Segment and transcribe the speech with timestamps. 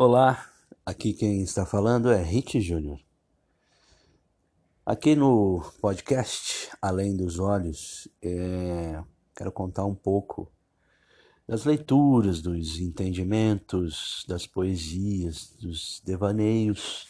[0.00, 0.48] Olá,
[0.86, 3.00] aqui quem está falando é Rich Júnior.
[4.86, 9.02] Aqui no podcast Além dos Olhos, é,
[9.34, 10.52] quero contar um pouco
[11.48, 17.08] das leituras, dos entendimentos, das poesias, dos devaneios,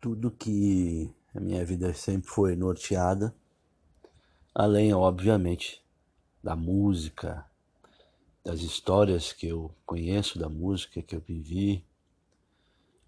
[0.00, 3.36] tudo que a minha vida sempre foi norteada,
[4.54, 5.84] além, obviamente,
[6.42, 7.44] da música,
[8.44, 11.84] das histórias que eu conheço da música que eu vivi,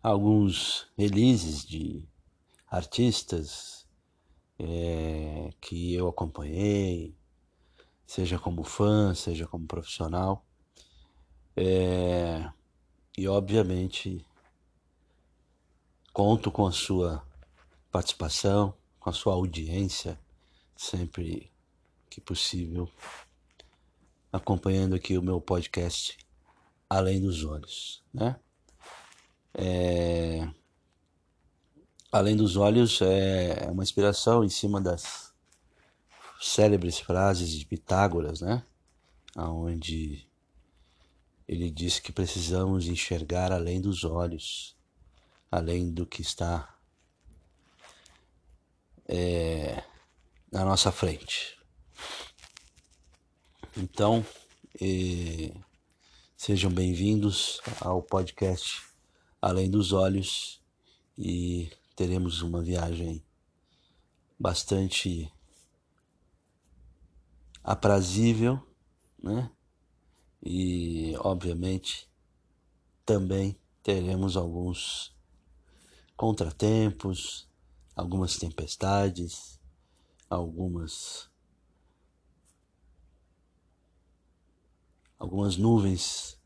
[0.02, 2.04] alguns releases de
[2.66, 3.86] artistas
[4.58, 7.14] é, que eu acompanhei,
[8.06, 10.44] seja como fã, seja como profissional.
[11.56, 12.50] É,
[13.16, 14.24] e obviamente
[16.12, 17.26] conto com a sua
[17.90, 20.18] participação, com a sua audiência,
[20.76, 21.50] sempre
[22.08, 22.88] que possível
[24.32, 26.16] acompanhando aqui o meu podcast
[26.88, 28.38] Além dos Olhos, né?
[29.54, 30.48] É...
[32.10, 35.32] Além dos Olhos é uma inspiração em cima das
[36.40, 38.64] célebres frases de Pitágoras, né?
[39.36, 40.26] Onde
[41.46, 44.76] ele diz que precisamos enxergar além dos olhos,
[45.50, 46.76] além do que está
[49.08, 49.82] é,
[50.50, 51.58] na nossa frente.
[53.76, 54.26] Então,
[54.80, 55.54] eh,
[56.36, 58.82] sejam bem-vindos ao podcast
[59.40, 60.60] Além dos Olhos
[61.16, 63.24] e teremos uma viagem
[64.36, 65.32] bastante
[67.62, 68.60] aprazível,
[69.22, 69.48] né?
[70.42, 72.10] E, obviamente,
[73.06, 75.14] também teremos alguns
[76.16, 77.48] contratempos,
[77.94, 79.60] algumas tempestades,
[80.28, 81.29] algumas
[85.20, 86.40] algumas nuvens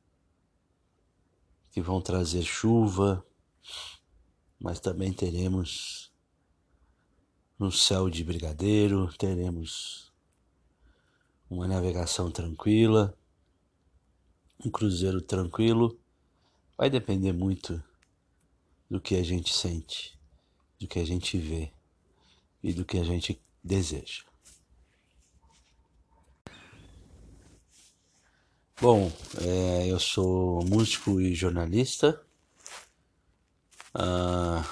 [1.71, 3.25] que vão trazer chuva,
[4.59, 6.13] mas também teremos
[7.57, 10.13] no céu de brigadeiro, teremos
[11.49, 13.17] uma navegação tranquila,
[14.65, 15.97] um cruzeiro tranquilo.
[16.77, 17.81] Vai depender muito
[18.91, 20.19] do que a gente sente,
[20.81, 21.73] do que a gente vê
[22.61, 24.25] e do que a gente deseja.
[28.81, 32.21] Bom, é, eu sou músico e jornalista.
[33.95, 34.65] Ah,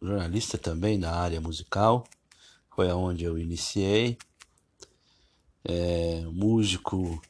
[0.00, 2.08] jornalista também na área musical,
[2.74, 4.16] foi aonde eu iniciei.
[5.62, 7.20] É, músico,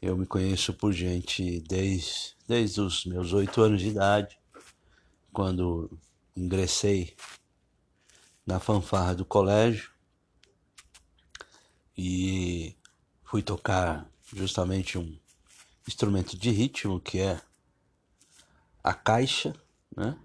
[0.00, 4.38] eu me conheço por gente desde, desde os meus oito anos de idade,
[5.30, 5.90] quando
[6.34, 7.14] ingressei
[8.46, 9.90] na fanfarra do colégio.
[11.96, 12.79] E
[13.30, 15.16] fui tocar justamente um
[15.86, 17.40] instrumento de ritmo que é
[18.82, 19.54] a caixa,
[19.96, 20.18] né?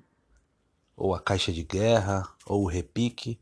[0.97, 3.39] Ou a caixa de guerra, ou o repique.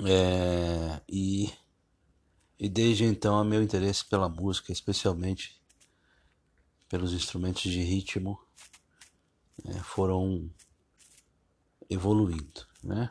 [0.00, 1.50] É, e,
[2.58, 5.58] e desde então meu interesse pela música, especialmente
[6.86, 8.38] pelos instrumentos de ritmo,
[9.64, 10.50] é, foram
[11.88, 13.10] evoluindo, né?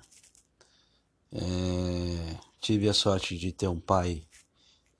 [1.31, 4.23] É, tive a sorte de ter um pai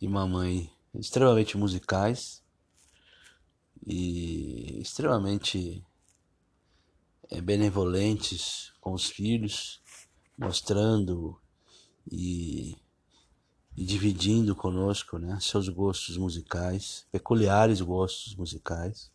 [0.02, 2.42] e uma mãe extremamente musicais
[3.86, 5.86] e extremamente
[7.30, 9.80] é, benevolentes com os filhos,
[10.36, 11.40] mostrando
[12.12, 12.76] e,
[13.78, 19.12] e dividindo conosco né, seus gostos musicais, peculiares gostos musicais.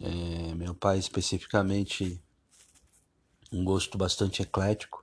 [0.00, 2.20] É, meu pai, especificamente,
[3.52, 5.01] um gosto bastante eclético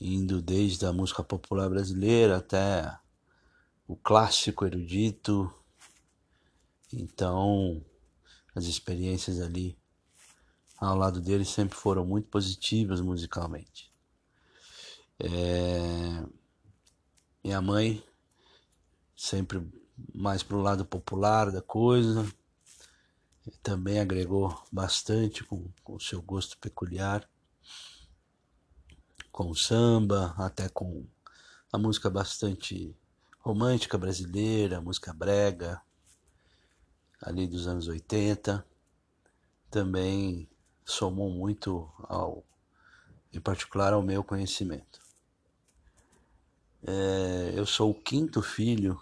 [0.00, 2.96] indo desde a música popular brasileira até
[3.86, 5.52] o clássico erudito.
[6.92, 7.84] Então,
[8.54, 9.76] as experiências ali
[10.76, 13.92] ao lado dele sempre foram muito positivas musicalmente.
[15.18, 16.24] É...
[17.42, 18.04] Minha mãe,
[19.16, 19.66] sempre
[20.14, 22.30] mais para o lado popular da coisa,
[23.62, 27.28] também agregou bastante com o seu gosto peculiar
[29.38, 31.06] com samba, até com
[31.72, 32.92] a música bastante
[33.38, 35.80] romântica brasileira, música brega,
[37.22, 38.66] ali dos anos 80,
[39.70, 40.50] também
[40.84, 42.44] somou muito ao,
[43.32, 44.98] em particular ao meu conhecimento.
[46.82, 49.00] É, eu sou o quinto filho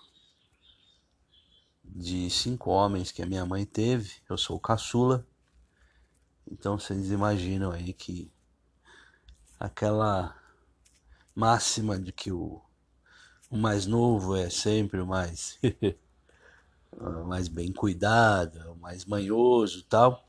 [1.82, 5.26] de cinco homens que a minha mãe teve, eu sou o caçula,
[6.46, 8.30] então vocês imaginam aí que
[9.58, 10.36] aquela
[11.34, 12.60] máxima de que o,
[13.50, 15.58] o mais novo é sempre o mais
[17.26, 20.26] mais bem cuidado, mais manhoso tal.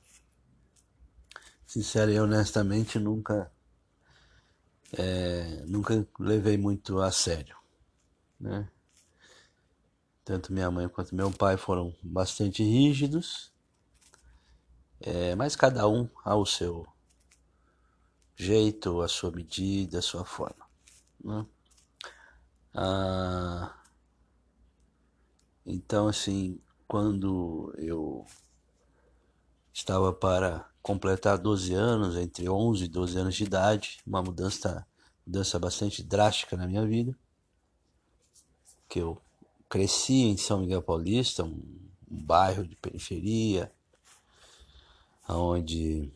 [1.65, 3.51] Sincero e honestamente nunca
[4.93, 7.57] é, nunca levei muito a sério,
[8.39, 8.69] né?
[10.23, 13.51] Tanto minha mãe quanto meu pai foram bastante rígidos,
[14.99, 16.85] é, mas cada um ao seu
[18.37, 20.65] jeito, a sua medida, a sua forma.
[21.23, 21.45] Né?
[22.73, 23.75] Ah,
[25.65, 28.25] então, assim, quando eu
[29.73, 34.87] estava para completar 12 anos, entre 11 e 12 anos de idade, uma mudança,
[35.25, 37.17] mudança bastante drástica na minha vida,
[38.87, 39.19] que eu
[39.67, 41.61] cresci em São Miguel Paulista, um,
[42.09, 43.71] um bairro de periferia,
[45.27, 46.13] onde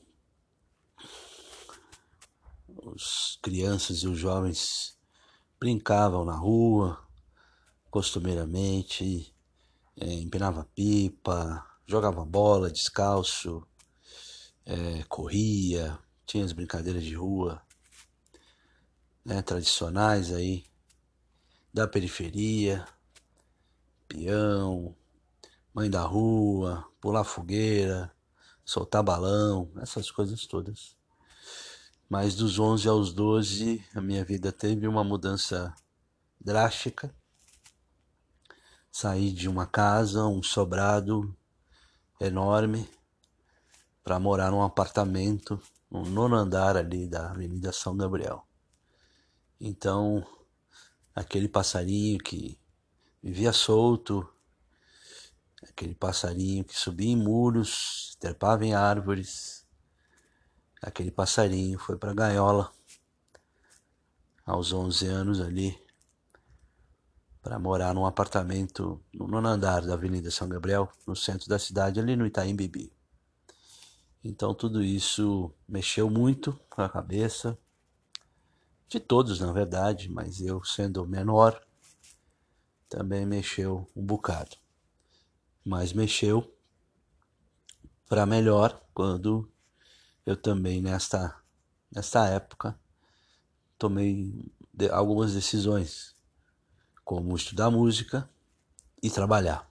[2.84, 4.98] os crianças e os jovens
[5.60, 7.00] brincavam na rua,
[7.90, 9.34] costumeiramente,
[9.96, 13.66] é, empinava pipa, jogava bola descalço,
[14.66, 17.62] é, corria, tinha as brincadeiras de rua
[19.24, 20.66] né, tradicionais aí
[21.74, 22.86] da periferia,
[24.08, 24.96] peão,
[25.74, 28.14] mãe da rua, pular fogueira,
[28.66, 31.01] soltar balão, essas coisas todas.
[32.12, 35.74] Mas dos 11 aos 12, a minha vida teve uma mudança
[36.42, 37.16] drástica.
[38.92, 41.34] Saí de uma casa, um sobrado
[42.20, 42.86] enorme,
[44.04, 45.58] para morar num apartamento
[45.90, 48.46] no nono andar ali da Avenida São Gabriel.
[49.58, 50.22] Então,
[51.16, 52.60] aquele passarinho que
[53.24, 54.28] vivia solto,
[55.64, 59.61] aquele passarinho que subia em muros, trepava em árvores,
[60.82, 62.72] aquele passarinho foi para a gaiola
[64.46, 65.80] aos 11 anos ali
[67.42, 72.00] para morar num apartamento no nono andar da Avenida São Gabriel, no centro da cidade,
[72.00, 72.94] ali no Itaim Bibi.
[74.24, 77.58] Então tudo isso mexeu muito com a cabeça
[78.88, 81.60] de todos, na verdade, mas eu sendo menor
[82.88, 84.58] também mexeu um bocado.
[85.66, 86.54] Mas mexeu
[88.08, 89.51] para melhor quando
[90.26, 91.42] eu também nesta
[91.92, 92.80] nesta época
[93.78, 94.52] tomei
[94.92, 96.16] algumas decisões,
[97.04, 98.30] como estudar música
[99.04, 99.70] e trabalhar.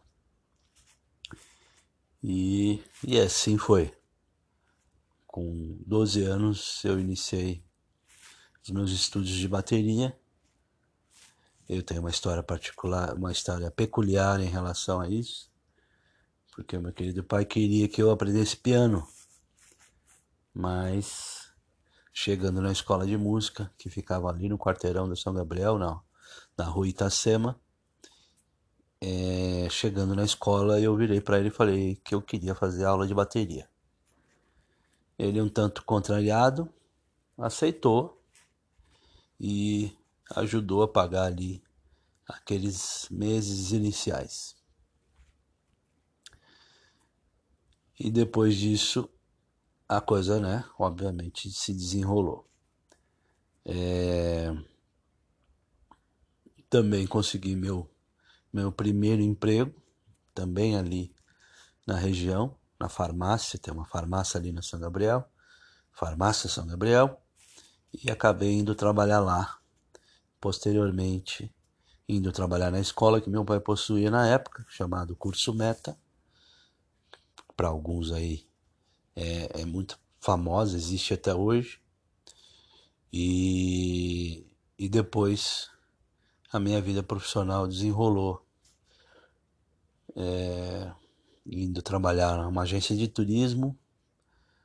[2.23, 3.97] E, e assim foi
[5.27, 7.65] com 12 anos eu iniciei
[8.63, 10.19] os meus estudos de bateria.
[11.69, 15.49] Eu tenho uma história particular, uma história peculiar em relação a isso,
[16.53, 19.07] porque meu querido pai queria que eu aprendesse piano,
[20.55, 21.53] mas
[22.13, 26.03] chegando na escola de música, que ficava ali no quarteirão de São Gabriel, não,
[26.57, 27.59] na rua Itacema,
[29.01, 33.07] é, chegando na escola eu virei para ele e falei que eu queria fazer aula
[33.07, 33.69] de bateria.
[35.19, 36.69] Ele, um tanto contrariado,
[37.39, 38.23] aceitou
[39.39, 39.97] e
[40.37, 41.63] ajudou a pagar ali
[42.27, 44.57] aqueles meses iniciais.
[47.99, 49.11] E depois disso,
[49.91, 52.49] a coisa, né, obviamente, se desenrolou.
[53.65, 54.57] É...
[56.69, 57.91] Também consegui meu,
[58.53, 59.83] meu primeiro emprego,
[60.33, 61.13] também ali
[61.85, 65.29] na região, na farmácia, tem uma farmácia ali na São Gabriel,
[65.91, 67.21] farmácia São Gabriel,
[67.93, 69.59] e acabei indo trabalhar lá.
[70.41, 71.53] Posteriormente,
[72.09, 75.99] indo trabalhar na escola que meu pai possuía na época, chamado Curso Meta.
[77.57, 78.49] Para alguns aí
[79.17, 81.81] é, é muito famosa, existe até hoje.
[83.13, 84.47] E,
[84.79, 85.71] e depois
[86.53, 88.45] a minha vida profissional desenrolou.
[90.17, 90.93] É,
[91.47, 93.79] indo trabalhar numa agência de turismo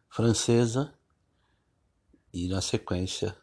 [0.10, 0.94] francesa
[2.34, 3.36] e na sequência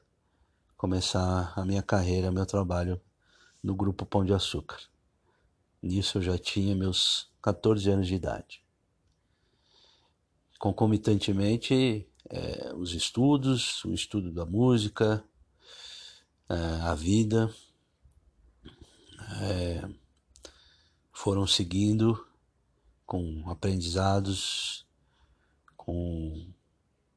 [0.76, 3.00] começar a minha carreira, meu trabalho
[3.62, 4.80] no grupo Pão de Açúcar.
[5.80, 8.64] Nisso eu já tinha meus 14 anos de idade.
[10.62, 15.25] Concomitantemente, é, os estudos, o estudo da música,
[16.49, 17.52] é, a vida,
[19.40, 19.83] é,
[21.12, 22.25] foram seguindo
[23.04, 24.87] com aprendizados,
[25.76, 26.47] com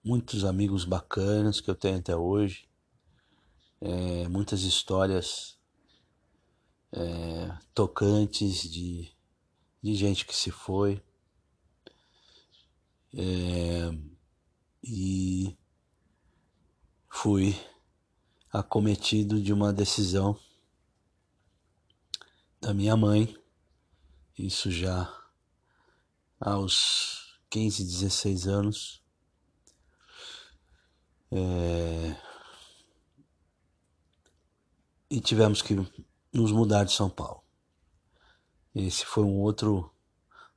[0.04, 2.68] muitos amigos bacanas que eu tenho até hoje,
[3.80, 5.56] é, muitas histórias
[6.92, 9.08] é, tocantes de,
[9.84, 11.00] de gente que se foi.
[13.18, 13.98] É,
[14.84, 15.58] e
[17.08, 17.56] fui
[18.52, 20.38] acometido de uma decisão
[22.60, 23.38] da minha mãe,
[24.38, 25.12] isso já
[26.40, 29.04] aos 15, 16 anos.
[31.32, 32.16] É...
[35.10, 35.76] E tivemos que
[36.34, 37.44] nos mudar de São Paulo.
[38.74, 39.94] Esse foi um outro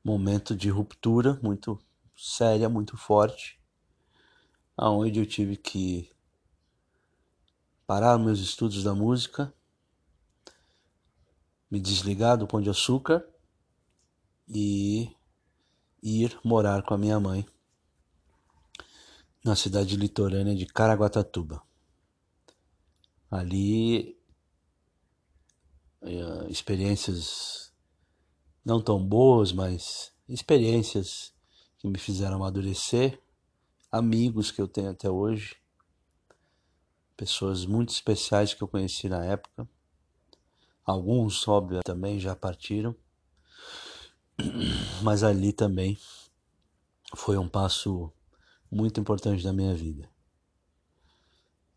[0.02, 1.78] momento de ruptura muito
[2.18, 3.60] séria, muito forte,
[4.76, 6.10] aonde eu tive que
[7.86, 9.54] parar meus estudos da música,
[11.70, 13.24] me desligar do Pão de Açúcar
[14.48, 15.14] e
[16.02, 17.46] ir morar com a minha mãe
[19.44, 21.62] na cidade litorânea de Caraguatatuba.
[23.30, 24.18] Ali,
[26.02, 27.72] eh, experiências
[28.64, 31.37] não tão boas, mas experiências
[31.78, 33.20] que me fizeram amadurecer,
[33.90, 35.56] amigos que eu tenho até hoje,
[37.16, 39.68] pessoas muito especiais que eu conheci na época.
[40.84, 42.94] Alguns, óbvio, também já partiram,
[45.02, 45.98] mas ali também
[47.16, 48.12] foi um passo
[48.70, 50.08] muito importante da minha vida.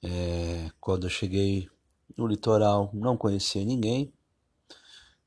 [0.04, 1.70] É, quando eu cheguei
[2.18, 4.14] no litoral, não conhecia ninguém,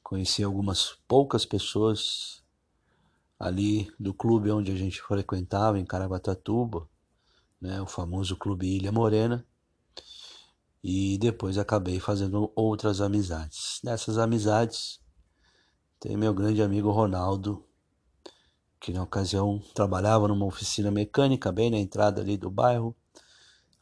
[0.02, 2.43] conheci algumas poucas pessoas
[3.44, 6.88] ali do clube onde a gente frequentava, em Caraguatatuba,
[7.60, 9.46] né, o famoso Clube Ilha Morena,
[10.82, 13.80] e depois acabei fazendo outras amizades.
[13.84, 14.98] Nessas amizades,
[16.00, 17.62] tem meu grande amigo Ronaldo,
[18.80, 22.96] que na ocasião trabalhava numa oficina mecânica bem na entrada ali do bairro,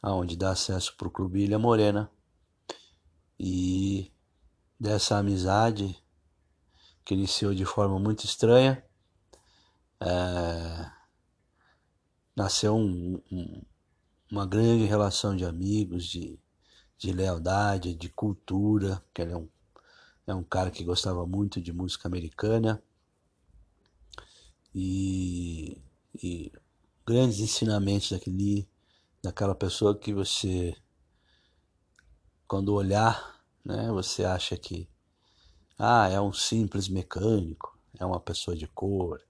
[0.01, 2.11] aonde dá acesso para o Clube Ilha Morena.
[3.39, 4.11] E
[4.77, 5.97] dessa amizade,
[7.05, 8.83] que iniciou de forma muito estranha,
[10.05, 10.91] é,
[12.35, 13.61] nasceu um, um,
[14.29, 16.37] uma grande relação de amigos, de,
[16.97, 19.47] de lealdade, de cultura, que ele é um,
[20.27, 22.83] é um cara que gostava muito de música americana.
[24.75, 25.81] E,
[26.21, 26.51] e
[27.05, 28.67] grandes ensinamentos daquele,
[29.21, 30.75] daquela pessoa que você,
[32.47, 34.89] quando olhar, né, você acha que
[35.77, 39.21] ah, é um simples mecânico, é uma pessoa de cor,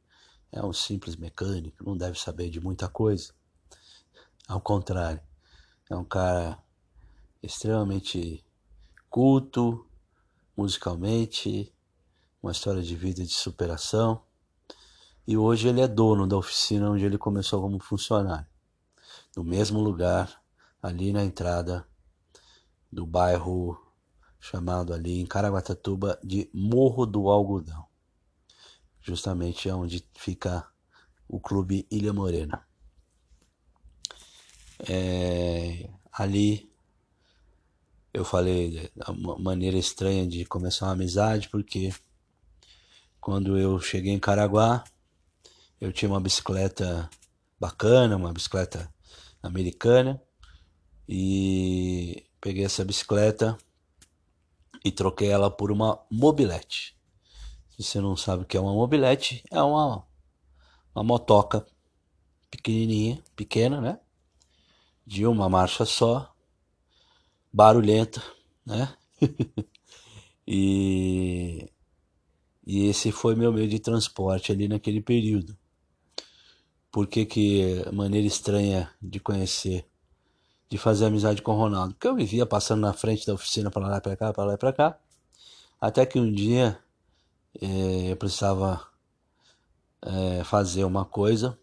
[0.54, 3.34] é um simples mecânico, não deve saber de muita coisa.
[4.48, 5.22] Ao contrário,
[5.90, 6.58] é um cara
[7.42, 8.46] extremamente
[9.10, 9.86] culto,
[10.56, 11.74] musicalmente,
[12.42, 14.22] uma história de vida de superação
[15.26, 18.46] e hoje ele é dono da oficina onde ele começou como funcionário,
[19.36, 20.42] no mesmo lugar,
[20.82, 21.88] ali na entrada
[22.92, 23.82] do bairro
[24.38, 27.86] chamado ali em Caraguatatuba de Morro do Algodão,
[29.04, 30.66] justamente onde fica
[31.28, 32.66] o clube Ilha Morena.
[34.90, 36.72] É, ali
[38.14, 41.94] eu falei uma maneira estranha de começar uma amizade, porque
[43.20, 44.84] quando eu cheguei em Caraguá,
[45.82, 47.10] eu tinha uma bicicleta
[47.60, 48.94] bacana, uma bicicleta
[49.42, 50.22] americana,
[51.08, 53.58] e peguei essa bicicleta
[54.86, 56.96] e troquei ela por uma mobilete.
[57.78, 60.06] Se você não sabe o que é uma mobilete, é uma,
[60.96, 61.66] uma motoca
[62.50, 64.00] pequenininha, pequena, né?
[65.06, 66.34] De uma marcha só,
[67.52, 68.24] barulhenta,
[68.66, 68.96] né?
[70.48, 71.70] e,
[72.66, 75.58] e esse foi meu meio de transporte ali naquele período
[76.94, 79.84] por que, que maneira estranha de conhecer,
[80.70, 81.96] de fazer amizade com o Ronaldo?
[81.96, 84.54] Porque eu vivia passando na frente da oficina para lá e para cá, para lá
[84.54, 85.00] e para cá,
[85.82, 86.78] até que um dia
[87.62, 88.88] eu precisava
[90.02, 91.58] é, fazer uma coisa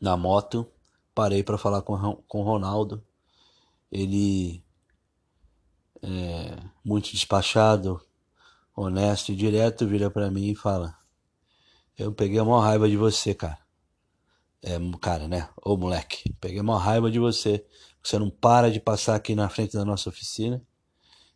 [0.00, 0.70] na moto,
[1.14, 3.04] parei para falar com, com o Ronaldo,
[3.90, 4.64] ele
[6.02, 8.00] é, muito despachado,
[8.74, 10.96] honesto e direto, vira para mim e fala:
[11.96, 13.58] Eu peguei a maior raiva de você, cara.
[14.62, 15.48] É, cara, né?
[15.64, 17.66] Ô moleque, peguei uma raiva de você.
[18.02, 20.62] Você não para de passar aqui na frente da nossa oficina.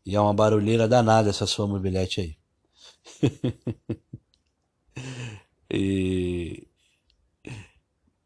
[0.04, 2.36] E é uma barulheira danada essa sua mobilete aí.
[5.70, 6.66] e,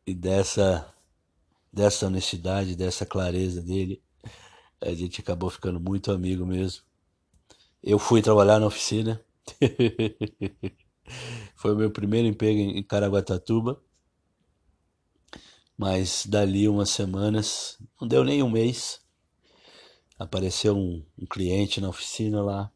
[0.06, 0.94] e dessa,
[1.72, 4.02] dessa honestidade, dessa clareza dele,
[4.80, 6.82] a gente acabou ficando muito amigo mesmo.
[7.82, 9.22] Eu fui trabalhar na oficina.
[11.56, 13.82] Foi o meu primeiro emprego em Caraguatatuba.
[15.76, 19.00] Mas dali umas semanas, não deu nem um mês,
[20.18, 22.70] apareceu um, um cliente na oficina lá,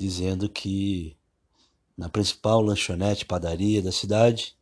[0.00, 1.14] dizendo que
[1.94, 4.56] na principal lanchonete, padaria da cidade,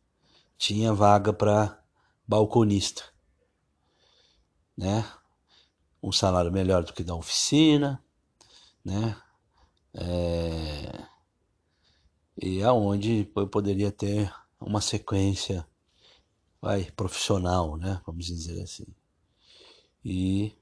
[0.57, 1.81] tinha vaga para
[2.27, 3.03] balconista,
[4.77, 5.09] né?
[6.03, 8.03] Um salário melhor do que da oficina,
[8.83, 9.15] né?
[9.93, 11.05] É...
[12.37, 15.65] e aonde eu poderia ter uma sequência
[16.61, 18.01] vai, profissional, né?
[18.05, 18.85] Vamos dizer assim.
[20.03, 20.53] E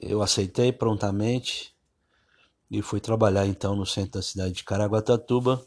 [0.00, 1.69] eu aceitei prontamente
[2.70, 5.66] e fui trabalhar então no centro da cidade de Caraguatatuba,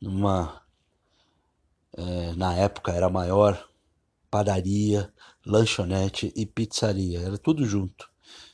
[0.00, 0.60] numa
[1.96, 3.68] é, na época era maior
[4.30, 5.12] padaria,
[5.44, 8.10] lanchonete e pizzaria, era tudo junto.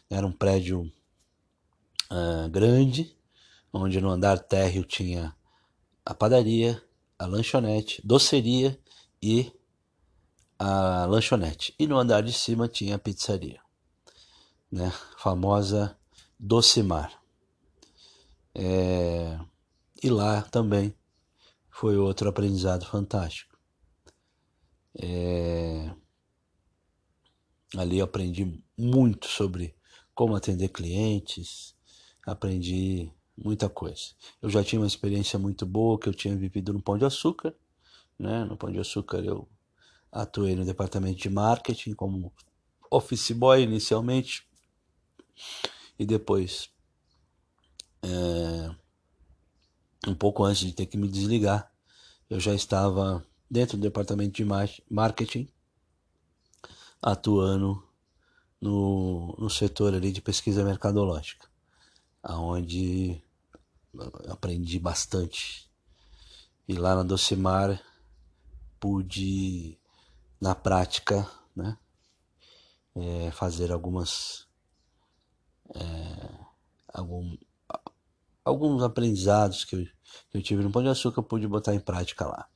[0.08, 0.92] Era um prédio
[2.10, 3.16] uh, grande,
[3.72, 5.34] onde no andar térreo tinha
[6.04, 6.80] a padaria,
[7.18, 8.78] a lanchonete, doceria
[9.22, 9.50] e
[10.58, 11.74] a lanchonete.
[11.78, 13.60] E no andar de cima tinha a pizzaria,
[14.70, 14.92] né?
[15.16, 15.96] Famosa
[16.38, 17.21] Docimar.
[18.54, 19.38] É...
[20.02, 20.94] E lá também
[21.70, 23.56] foi outro aprendizado fantástico.
[25.00, 25.94] É...
[27.76, 29.74] Ali eu aprendi muito sobre
[30.14, 31.74] como atender clientes,
[32.26, 34.14] aprendi muita coisa.
[34.40, 37.54] Eu já tinha uma experiência muito boa que eu tinha vivido no Pão de Açúcar,
[38.18, 38.44] né?
[38.44, 39.48] No Pão de Açúcar eu
[40.10, 42.32] atuei no departamento de marketing como
[42.90, 44.46] office boy inicialmente
[45.98, 46.71] e depois
[48.02, 48.74] é,
[50.08, 51.70] um pouco antes de ter que me desligar
[52.28, 54.44] eu já estava dentro do departamento de
[54.90, 55.48] marketing
[57.00, 57.86] atuando
[58.60, 61.48] no, no setor ali de pesquisa mercadológica
[62.22, 63.22] aonde
[64.28, 65.70] aprendi bastante
[66.66, 67.80] e lá na Docimar
[68.82, 69.78] pude
[70.40, 71.78] na prática, né?
[72.96, 74.46] É, fazer algumas
[75.74, 76.34] é,
[76.92, 77.36] algum,
[78.44, 79.84] alguns aprendizados que eu,
[80.30, 82.48] que eu, tive no Pão de Açúcar pude botar em prática lá.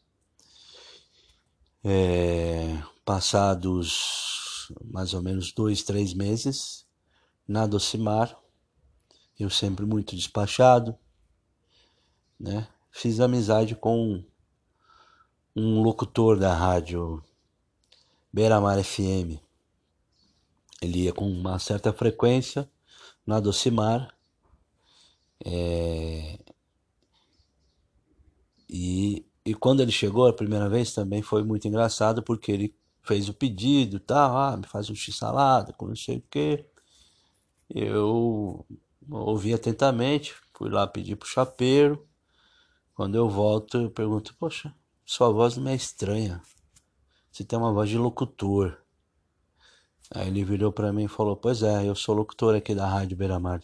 [1.85, 6.87] É, passados mais ou menos dois, três meses
[7.47, 8.37] na Docimar,
[9.39, 10.97] eu sempre muito despachado,
[12.39, 12.67] né?
[12.91, 14.25] Fiz amizade com
[15.55, 17.23] um locutor da rádio
[18.33, 19.39] Beira-Mar FM.
[20.81, 22.71] Ele ia com uma certa frequência
[23.27, 24.16] na Docimar.
[25.45, 26.39] É...
[28.69, 33.29] E, e quando ele chegou a primeira vez também foi muito engraçado porque ele fez
[33.29, 36.65] o pedido, tá, ah, me faz um x-salada com não sei o que.
[37.71, 38.67] Eu
[39.11, 42.07] ouvi atentamente, fui lá pedir pro chapeiro.
[42.95, 46.43] Quando eu volto, eu pergunto, poxa, sua voz não é estranha.
[47.31, 48.79] Você tem uma voz de locutor.
[50.11, 53.17] Aí ele virou para mim e falou: Pois é, eu sou locutor aqui da Rádio
[53.17, 53.61] Beira Mar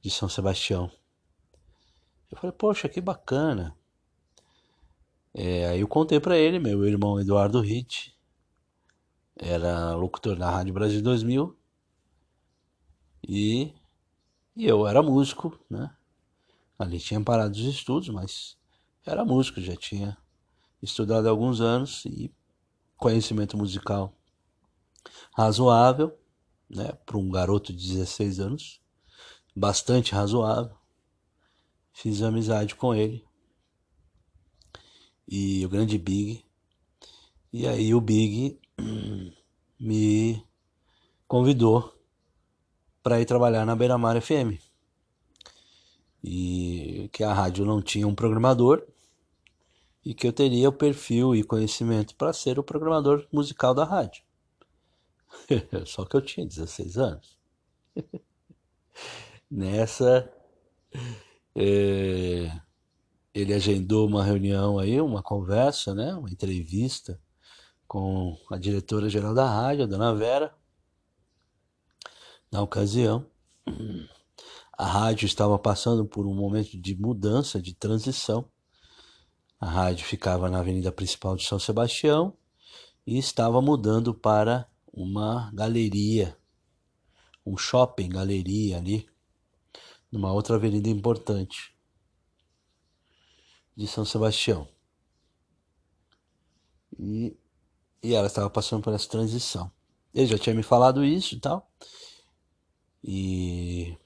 [0.00, 0.90] de São Sebastião.
[2.30, 3.76] Eu falei: Poxa, que bacana.
[5.34, 8.16] É, aí eu contei para ele: Meu irmão Eduardo Ritt
[9.36, 11.56] era locutor da Rádio Brasil 2000
[13.26, 13.72] e,
[14.56, 15.94] e eu era músico, né?
[16.78, 18.56] Ali tinha parado os estudos, mas
[19.04, 20.16] era músico, já tinha
[20.82, 22.32] estudado há alguns anos e
[22.96, 24.12] conhecimento musical
[25.36, 26.16] razoável,
[26.68, 28.80] né, para um garoto de 16 anos,
[29.58, 30.76] bastante razoável.
[31.92, 33.28] Fiz amizade com ele
[35.28, 36.44] e o grande Big.
[37.52, 38.58] E aí o Big
[39.78, 40.42] me
[41.26, 41.94] convidou
[43.02, 44.58] para ir trabalhar na Beira Mar FM.
[46.22, 48.84] E que a rádio não tinha um programador,
[50.04, 54.22] e que eu teria o perfil e conhecimento para ser o programador musical da rádio.
[55.86, 57.38] Só que eu tinha 16 anos.
[59.50, 60.30] Nessa,
[61.54, 62.60] é,
[63.34, 67.20] ele agendou uma reunião aí, uma conversa, né, uma entrevista
[67.86, 70.54] com a diretora geral da rádio, a dona Vera.
[72.50, 73.26] Na ocasião,
[74.76, 78.50] a rádio estava passando por um momento de mudança, de transição
[79.60, 82.36] a rádio ficava na avenida principal de São Sebastião
[83.04, 86.38] e estava mudando para uma galeria,
[87.44, 89.07] um shopping galeria ali,
[90.10, 91.76] numa outra avenida importante
[93.76, 94.68] de São Sebastião.
[96.98, 97.36] E,
[98.02, 99.70] e ela estava passando por essa transição.
[100.12, 101.70] Ele já tinha me falado isso e tal.
[103.04, 103.96] E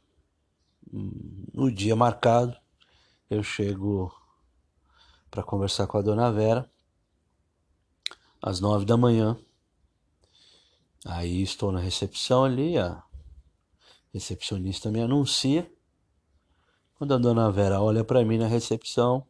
[1.55, 2.57] no dia marcado
[3.31, 4.15] eu chego
[5.31, 6.71] para conversar com a dona Vera
[8.43, 9.39] às nove da manhã.
[11.05, 13.03] Aí estou na recepção ali, a
[14.13, 15.73] recepcionista me anuncia.
[17.03, 19.27] Quando a dona Vera olha para mim na recepção,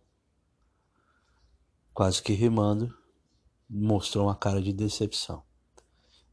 [1.94, 2.94] quase que rimando,
[3.66, 5.42] mostrou uma cara de decepção.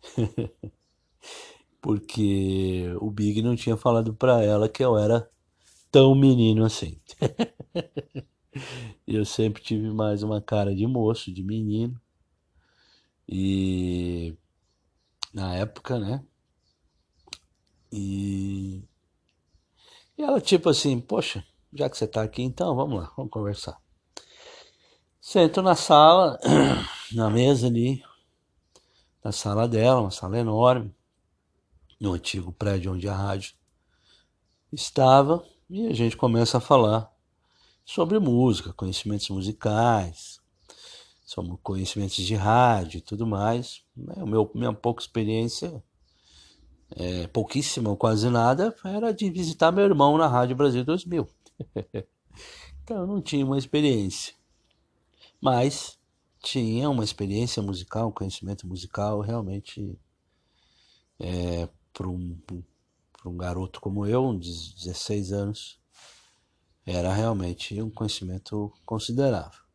[1.79, 5.31] Porque o Big não tinha falado para ela que eu era
[5.89, 6.99] tão menino assim.
[9.07, 11.97] eu sempre tive mais uma cara de moço, de menino.
[13.25, 14.35] E
[15.33, 16.21] na época, né?
[17.93, 18.83] E,
[20.19, 23.81] e ela tipo assim, poxa, já que você tá aqui, então vamos lá, vamos conversar.
[25.21, 26.37] Sento na sala,
[27.15, 28.03] na mesa ali,
[29.23, 30.93] na sala dela, uma sala enorme,
[31.97, 33.53] no antigo prédio onde a rádio
[34.73, 37.09] estava, e a gente começa a falar
[37.85, 40.41] sobre música, conhecimentos musicais,
[41.23, 43.83] sobre conhecimentos de rádio e tudo mais.
[43.95, 44.15] Né?
[44.17, 45.81] O meu, minha pouca experiência,
[46.95, 51.27] é, pouquíssima ou quase nada, era de visitar meu irmão na Rádio Brasil 2000.
[52.83, 54.33] então eu não tinha uma experiência.
[55.41, 55.97] Mas
[56.41, 59.97] tinha uma experiência musical, um conhecimento musical realmente
[61.19, 62.37] é, para um,
[63.25, 65.79] um garoto como eu, de 16 anos,
[66.85, 69.68] era realmente um conhecimento considerável.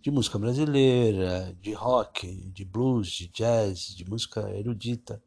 [0.00, 5.22] De música brasileira, de rock, de blues, de jazz, de música erudita.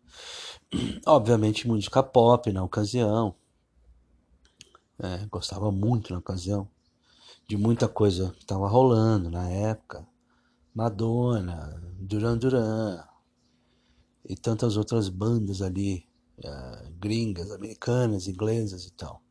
[1.05, 3.35] Obviamente música pop na ocasião.
[4.99, 6.67] É, gostava muito na ocasião
[7.47, 10.07] de muita coisa que estava rolando na época.
[10.73, 13.03] Madonna, Duran Duran
[14.27, 16.07] e tantas outras bandas ali,
[16.39, 19.21] uh, gringas, americanas, inglesas e tal.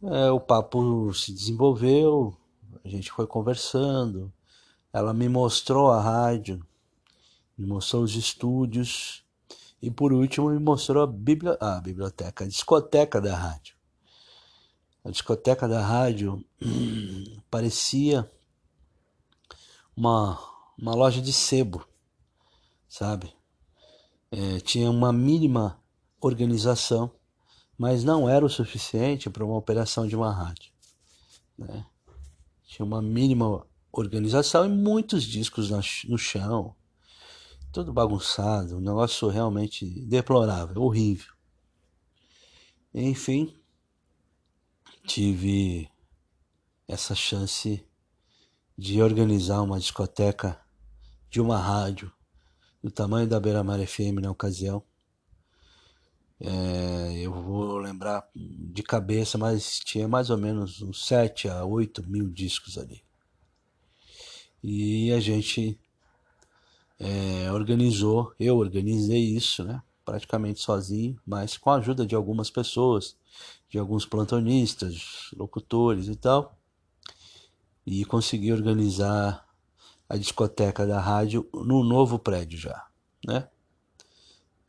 [0.00, 2.37] É, o papo se desenvolveu,
[2.88, 4.32] a gente foi conversando,
[4.92, 6.64] ela me mostrou a rádio,
[7.56, 9.24] me mostrou os estúdios
[9.82, 13.76] e por último me mostrou a, bibli a biblioteca, a discoteca da rádio.
[15.04, 16.44] A discoteca da rádio
[17.50, 18.30] parecia
[19.96, 20.38] uma,
[20.78, 21.86] uma loja de sebo,
[22.88, 23.32] sabe?
[24.30, 25.78] É, tinha uma mínima
[26.20, 27.10] organização
[27.78, 30.72] mas não era o suficiente para uma operação de uma rádio.
[31.56, 31.86] Né?
[32.68, 35.70] Tinha uma mínima organização e muitos discos
[36.04, 36.76] no chão,
[37.72, 41.32] tudo bagunçado, um negócio realmente deplorável, horrível.
[42.92, 43.56] Enfim,
[45.06, 45.90] tive
[46.86, 47.82] essa chance
[48.76, 50.60] de organizar uma discoteca
[51.30, 52.12] de uma rádio
[52.82, 54.84] do tamanho da Beira Mar FM na ocasião
[56.40, 62.08] é, eu vou lembrar de cabeça, mas tinha mais ou menos uns 7 a 8
[62.08, 63.02] mil discos ali.
[64.62, 65.78] E a gente
[66.98, 69.82] é, organizou, eu organizei isso, né?
[70.04, 73.16] Praticamente sozinho, mas com a ajuda de algumas pessoas,
[73.68, 76.56] de alguns plantonistas, locutores e tal.
[77.84, 79.46] E consegui organizar
[80.08, 82.86] a discoteca da rádio no novo prédio já,
[83.24, 83.48] né?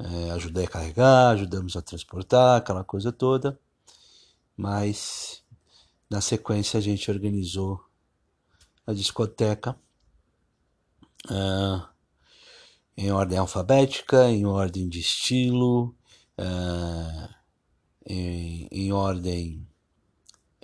[0.02, 3.60] É, ajudei a carregar, ajudamos a transportar, aquela coisa toda.
[4.56, 5.44] Mas
[6.10, 7.84] na sequência a gente organizou
[8.88, 9.78] a discoteca
[11.30, 11.88] uh,
[12.98, 15.96] em ordem alfabética, em ordem de estilo,
[16.40, 17.36] uh,
[18.06, 19.68] em, em, ordem.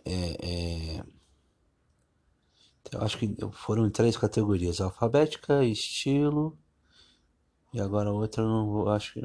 [0.05, 1.03] É, é,
[2.91, 6.57] eu acho que foram em três categorias: alfabética, estilo
[7.75, 9.19] e agora outra eu não vou, acho que.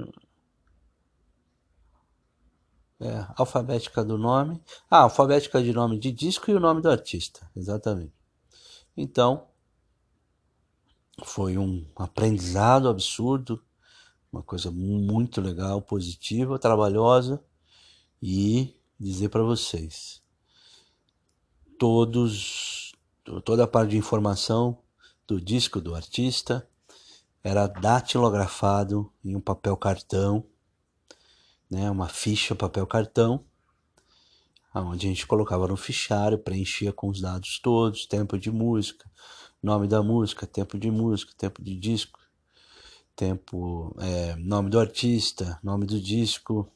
[2.98, 4.60] É, alfabética do nome.
[4.90, 8.12] Ah, alfabética de nome de disco e o nome do artista, exatamente.
[8.96, 9.46] Então,
[11.24, 13.62] foi um aprendizado absurdo,
[14.32, 17.40] uma coisa muito legal, positiva, trabalhosa
[18.20, 20.20] e dizer para vocês,
[21.78, 22.96] todos,
[23.44, 24.82] toda a parte de informação
[25.24, 26.68] do disco do artista,
[27.42, 30.44] era datilografado em um papel cartão,
[31.70, 33.44] né, uma ficha papel cartão,
[34.74, 39.10] onde a gente colocava no fichário, preenchia com os dados todos, tempo de música,
[39.62, 42.20] nome da música, tempo de música, tempo de disco,
[43.16, 46.70] tempo, é, nome do artista, nome do disco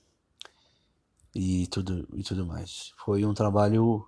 [1.34, 2.92] e tudo e tudo mais.
[2.96, 4.06] Foi um trabalho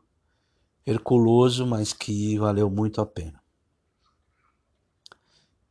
[0.85, 3.46] herculoso, mas que valeu muito a pena.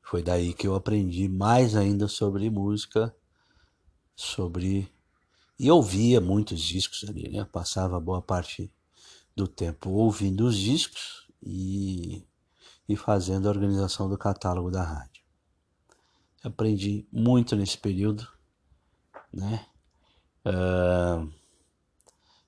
[0.06, 3.14] Foi daí que eu aprendi mais ainda sobre música,
[4.16, 4.88] sobre.
[5.58, 7.44] E ouvia muitos discos ali, né?
[7.52, 8.72] Passava boa parte
[9.36, 12.24] do tempo ouvindo os discos e,
[12.88, 15.24] e fazendo a organização do catálogo da rádio.
[16.44, 18.28] Aprendi muito nesse período,
[19.34, 19.66] né?
[20.46, 21.34] Uh,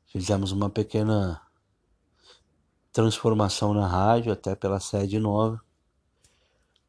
[0.06, 1.42] fizemos uma pequena
[2.92, 5.60] transformação na rádio, até pela sede nova.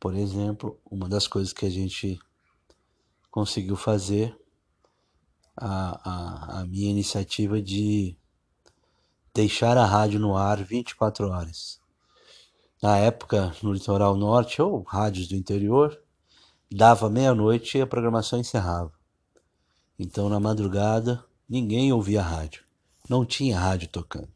[0.01, 2.19] Por exemplo, uma das coisas que a gente
[3.31, 4.39] conseguiu fazer,
[5.57, 8.17] a, a, a minha iniciativa de
[9.35, 11.81] deixar a rádio no ar 24 horas.
[12.81, 16.01] Na época, no litoral norte ou rádios do interior,
[16.71, 18.93] dava meia-noite e a programação encerrava.
[19.99, 22.63] Então, na madrugada, ninguém ouvia rádio.
[23.09, 24.29] Não tinha rádio tocando.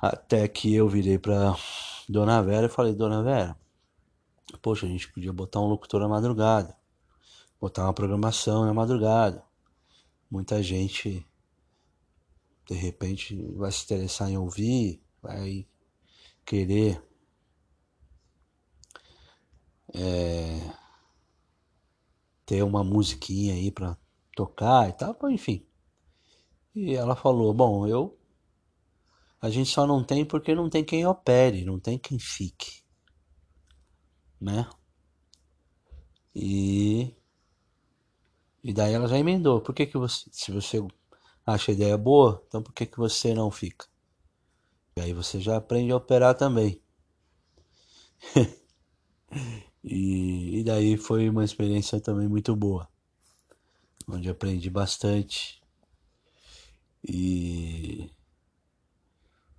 [0.00, 1.56] Até que eu virei para
[2.08, 3.56] Dona Vera e falei: Dona Vera,
[4.62, 6.76] poxa, a gente podia botar um locutor na madrugada,
[7.60, 9.44] botar uma programação na madrugada.
[10.30, 11.26] Muita gente,
[12.66, 15.66] de repente, vai se interessar em ouvir, vai
[16.44, 17.02] querer
[19.94, 20.74] é,
[22.46, 23.96] ter uma musiquinha aí para
[24.34, 25.66] tocar e tal, enfim.
[26.74, 28.17] E ela falou: Bom, eu.
[29.40, 32.82] A gente só não tem porque não tem quem opere, não tem quem fique.
[34.40, 34.68] Né?
[36.34, 37.14] E.
[38.62, 39.60] E daí ela já emendou.
[39.60, 40.28] Por que, que você.
[40.32, 40.84] Se você
[41.46, 43.86] acha a ideia boa, então por que, que você não fica?
[44.96, 46.82] E aí você já aprende a operar também.
[49.82, 52.88] e, e daí foi uma experiência também muito boa.
[54.08, 55.62] Onde aprendi bastante.
[57.08, 58.10] E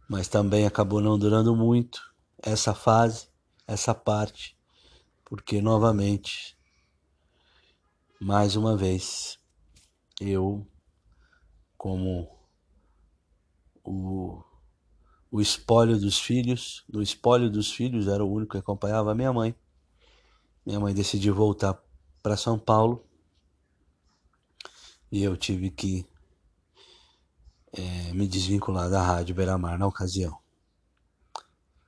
[0.10, 3.28] mas também acabou não durando muito essa fase,
[3.67, 4.58] essa parte,
[5.24, 6.58] porque novamente,
[8.19, 9.39] mais uma vez,
[10.19, 10.67] eu,
[11.78, 12.28] como
[13.84, 14.43] o
[15.32, 19.32] o espólio dos filhos, do espólio dos filhos, era o único que acompanhava a minha
[19.32, 19.56] mãe.
[20.65, 21.80] Minha mãe decidiu voltar
[22.22, 23.06] para São Paulo
[25.12, 26.06] e eu tive que
[27.73, 30.38] é, me desvincular da Rádio Beira-Mar na ocasião.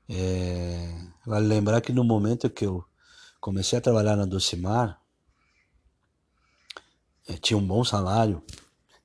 [0.10, 0.94] É,
[1.26, 2.84] vale lembrar que no momento que eu
[3.40, 5.02] comecei a trabalhar na Docimar,
[7.28, 8.44] é, tinha um bom salário,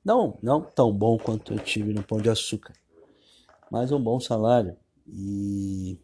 [0.05, 2.75] não, não tão bom quanto eu tive no Pão de Açúcar,
[3.71, 4.77] mas um bom salário.
[5.07, 5.99] E,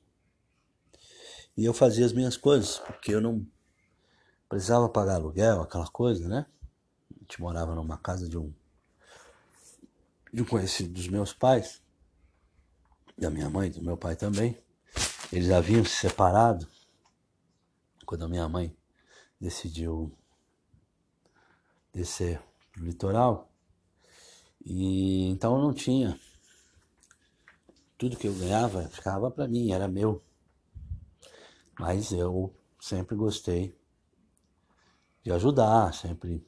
[1.56, 3.46] e eu fazia as minhas coisas, porque eu não
[4.48, 6.46] precisava pagar aluguel, aquela coisa, né?
[7.10, 8.52] A gente morava numa casa de um
[10.32, 11.82] de um conhecido dos meus pais,
[13.18, 14.56] da minha mãe, do meu pai também.
[15.32, 16.66] Eles haviam se separado
[18.06, 18.74] quando a minha mãe
[19.40, 20.16] decidiu
[21.92, 22.42] descer
[22.72, 23.50] pro litoral.
[24.64, 26.18] E então eu não tinha
[27.98, 30.22] tudo que eu ganhava ficava para mim, era meu.
[31.78, 33.78] Mas eu sempre gostei
[35.22, 36.44] de ajudar, sempre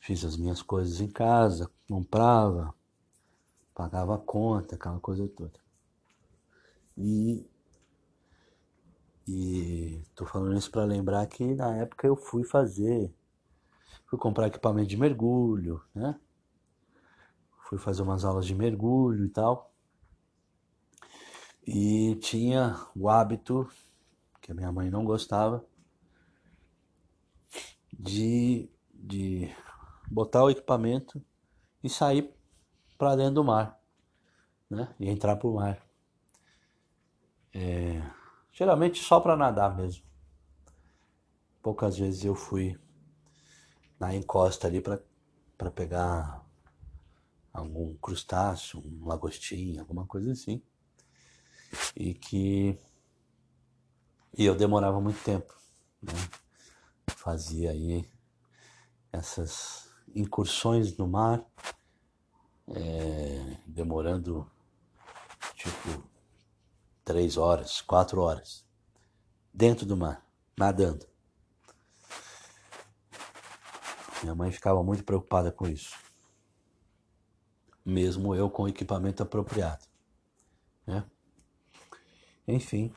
[0.00, 2.74] fiz as minhas coisas em casa, comprava,
[3.78, 5.58] pagava a conta, aquela coisa toda.
[6.96, 7.46] E
[9.26, 13.14] e tô falando isso para lembrar que na época eu fui fazer,
[14.06, 16.18] fui comprar equipamento de mergulho, né?
[17.68, 19.70] Fui fazer umas aulas de mergulho e tal
[21.70, 23.68] e tinha o hábito,
[24.40, 25.62] que a minha mãe não gostava,
[27.92, 29.54] de, de
[30.10, 31.22] botar o equipamento
[31.84, 32.34] e sair
[32.98, 33.80] para dentro do mar,
[34.68, 34.94] né?
[35.00, 35.80] E entrar pro mar.
[37.54, 38.02] É,
[38.52, 40.04] geralmente só para nadar mesmo.
[41.62, 42.78] Poucas vezes eu fui
[43.98, 46.44] na encosta ali para pegar
[47.52, 50.62] algum crustáceo, um lagostinho, alguma coisa assim
[51.96, 52.78] e que
[54.36, 55.52] e eu demorava muito tempo,
[56.02, 56.12] né?
[57.08, 58.08] Fazia aí
[59.12, 61.44] essas incursões no mar,
[62.74, 64.50] é, demorando
[65.54, 66.02] tipo
[67.04, 68.64] três horas, quatro horas,
[69.52, 70.24] dentro do mar,
[70.56, 71.06] nadando.
[74.22, 75.96] Minha mãe ficava muito preocupada com isso,
[77.84, 79.86] mesmo eu com equipamento apropriado,
[80.86, 81.04] né?
[82.46, 82.92] Enfim,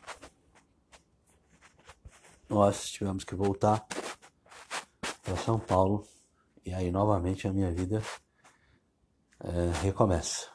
[2.49, 3.85] nós tivemos que voltar
[5.23, 6.05] para São Paulo
[6.65, 8.01] e aí novamente a minha vida
[9.43, 10.49] é, recomeça.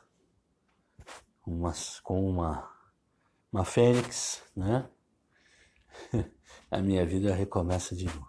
[1.47, 1.73] Uma,
[2.03, 2.69] com uma,
[3.53, 4.89] uma fênix, né?
[6.71, 8.29] a minha vida recomeça de novo.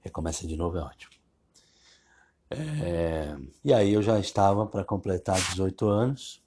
[0.00, 1.14] Recomeça de novo é ótimo.
[2.50, 6.46] É, e aí eu já estava para completar 18 anos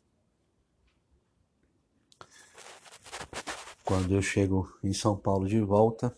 [3.90, 6.16] Quando eu chego em São Paulo de volta,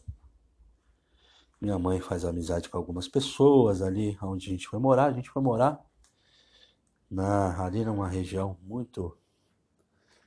[1.62, 5.06] minha mãe faz amizade com algumas pessoas ali onde a gente foi morar.
[5.06, 5.82] A gente foi morar
[7.12, 9.17] na, ali numa região muito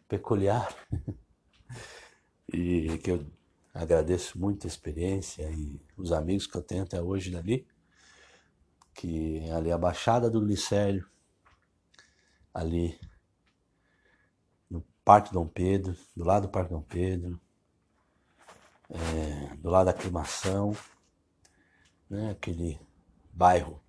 [0.06, 0.68] peculiar
[2.52, 3.26] e que eu
[3.72, 7.66] agradeço muito a experiência e os amigos que eu tenho até hoje dali,
[8.92, 11.08] que é ali a Baixada do Glicério,
[12.52, 13.00] ali
[14.70, 17.40] no Parque Dom Pedro, do lado do Parque Dom Pedro,
[18.90, 20.76] é, do lado da aclimação,
[22.08, 22.78] né, aquele
[23.32, 23.83] bairro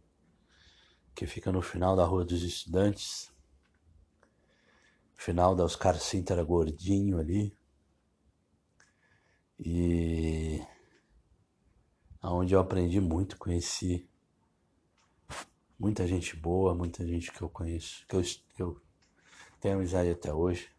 [1.15, 3.31] que fica no final da Rua dos Estudantes,
[5.15, 7.57] final da Oscar Sintra Gordinho ali,
[9.57, 10.61] e
[12.21, 14.07] aonde eu aprendi muito, conheci
[15.79, 18.81] muita gente boa, muita gente que eu conheço, que eu, que eu
[19.61, 20.69] tenho amizade até hoje.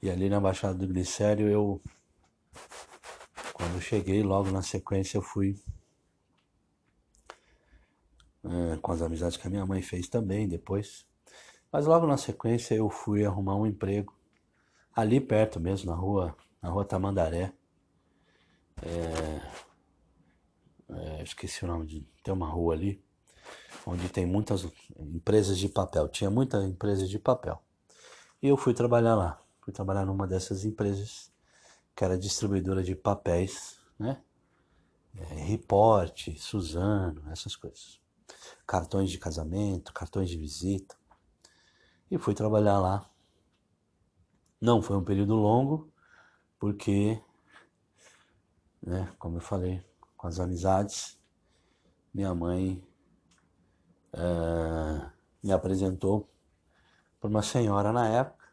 [0.00, 1.82] E ali na Baixada do Glicério eu
[3.52, 5.62] quando cheguei, logo na sequência eu fui
[8.44, 11.06] é, com as amizades que a minha mãe fez também depois.
[11.72, 14.14] Mas logo na sequência eu fui arrumar um emprego
[14.94, 17.52] ali perto mesmo, na rua, na rua Tamandaré.
[18.82, 19.40] É,
[20.88, 22.06] é, esqueci o nome de.
[22.22, 23.02] Tem uma rua ali
[23.86, 24.66] onde tem muitas
[24.98, 26.08] empresas de papel.
[26.08, 27.60] Tinha muita empresa de papel.
[28.42, 29.40] E eu fui trabalhar lá.
[29.60, 31.32] Fui trabalhar numa dessas empresas
[31.96, 34.20] que era distribuidora de papéis, né?
[35.16, 38.03] É, Reporte, Suzano, essas coisas.
[38.66, 40.96] Cartões de casamento, cartões de visita.
[42.10, 43.10] E fui trabalhar lá.
[44.60, 45.92] Não foi um período longo,
[46.58, 47.20] porque,
[48.82, 49.84] né, como eu falei,
[50.16, 51.18] com as amizades,
[52.12, 52.82] minha mãe
[54.14, 55.10] uh,
[55.42, 56.30] me apresentou
[57.20, 58.44] para uma senhora na época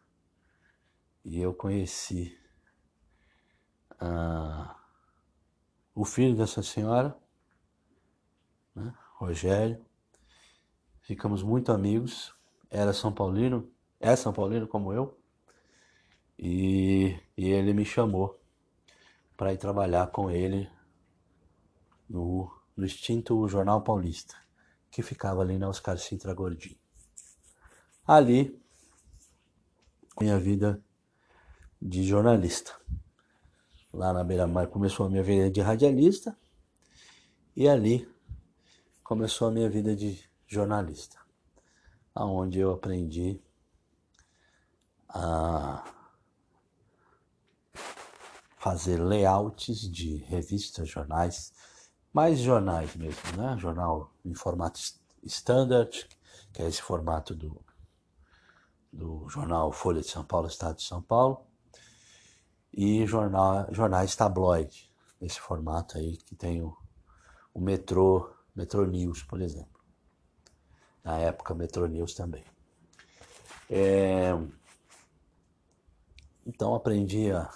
[1.24, 2.38] e eu conheci
[4.02, 4.76] uh,
[5.94, 7.16] o filho dessa senhora,
[9.22, 9.80] Rogério.
[11.02, 12.34] Ficamos muito amigos.
[12.70, 15.18] Era São Paulino, é São Paulino como eu.
[16.40, 18.40] E, e ele me chamou
[19.38, 20.70] para ir trabalhar com ele
[22.10, 24.36] no, no extinto Jornal Paulista
[24.90, 26.78] que ficava ali na Oscar Sintra Gordinho.
[28.06, 28.60] Ali,
[30.20, 30.84] minha vida
[31.82, 32.76] de jornalista.
[33.94, 36.38] Lá na beira-mar começou a minha vida de radialista
[37.56, 38.11] e ali
[39.12, 41.20] começou a minha vida de jornalista,
[42.16, 43.44] aonde eu aprendi
[45.10, 45.84] a
[48.56, 51.52] fazer layouts de revistas, jornais,
[52.14, 53.58] mais jornais mesmo, né?
[53.58, 54.80] Jornal em formato
[55.24, 56.08] standard,
[56.54, 57.62] que é esse formato do,
[58.94, 61.46] do jornal Folha de São Paulo, Estado de São Paulo,
[62.74, 66.74] e jornal, jornais tabloide, esse formato aí que tem o,
[67.54, 69.80] o Metrô, Metrô News, por exemplo.
[71.04, 72.44] Na época, Metrô News também.
[73.70, 74.32] É,
[76.46, 77.50] então aprendi a,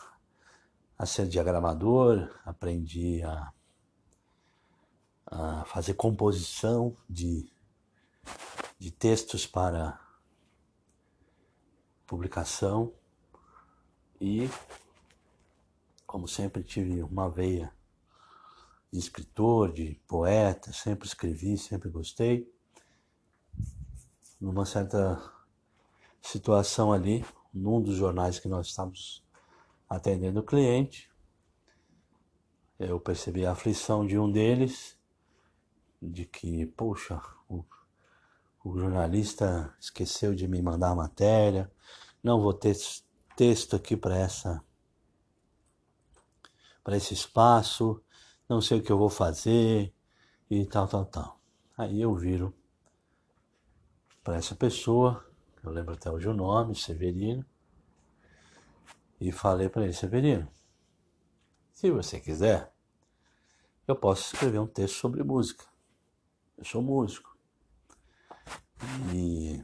[0.97, 3.51] a ser diagramador, aprendi a
[5.25, 7.51] a fazer composição de,
[8.77, 9.99] de textos para
[12.05, 12.93] publicação
[14.21, 14.47] e,
[16.05, 17.73] como sempre, tive uma veia
[18.95, 22.49] de escritor, de poeta, sempre escrevi, sempre gostei.
[24.39, 25.21] Numa certa
[26.21, 29.21] situação ali, num dos jornais que nós estávamos
[29.89, 31.11] atendendo o cliente,
[32.79, 34.97] eu percebi a aflição de um deles
[36.01, 37.65] de que, poxa, o,
[38.63, 41.69] o jornalista esqueceu de me mandar a matéria,
[42.23, 42.77] não vou ter
[43.35, 44.63] texto aqui para essa
[46.81, 47.99] para esse espaço,
[48.47, 49.93] não sei o que eu vou fazer
[50.49, 51.39] e tal, tal, tal.
[51.77, 52.53] Aí eu viro
[54.23, 55.25] para essa pessoa,
[55.63, 57.45] eu lembro até hoje o nome, Severino,
[59.19, 60.47] e falei para ele, Severino,
[61.71, 62.73] se você quiser,
[63.87, 65.65] eu posso escrever um texto sobre música.
[66.57, 67.37] Eu sou músico.
[69.13, 69.63] E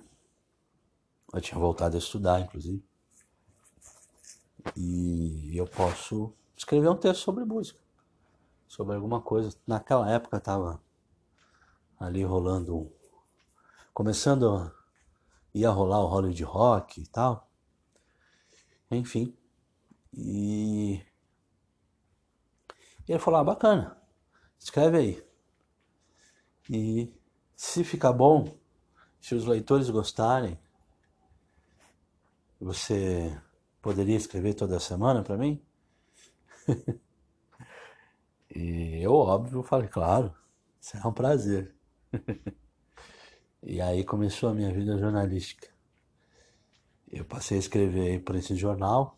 [1.34, 2.84] eu tinha voltado a estudar, inclusive.
[4.76, 7.81] E eu posso escrever um texto sobre música.
[8.72, 9.54] Sobre alguma coisa.
[9.68, 10.82] Naquela época estava
[12.00, 12.90] ali rolando.
[13.94, 14.74] Começando
[15.54, 17.52] ia rolar o Hollywood Rock e tal.
[18.90, 19.38] Enfim.
[20.14, 21.02] E.
[23.06, 24.02] E ele falou: ah, bacana,
[24.58, 25.28] escreve aí.
[26.70, 27.14] E
[27.58, 28.58] se ficar bom,
[29.20, 30.58] se os leitores gostarem,
[32.58, 33.38] você
[33.82, 35.62] poderia escrever toda semana para mim?
[38.56, 40.34] e eu, óbvio, falei, claro,
[40.80, 41.74] será um prazer.
[43.64, 45.70] e aí começou a minha vida jornalística.
[47.10, 49.18] Eu passei a escrever por esse jornal,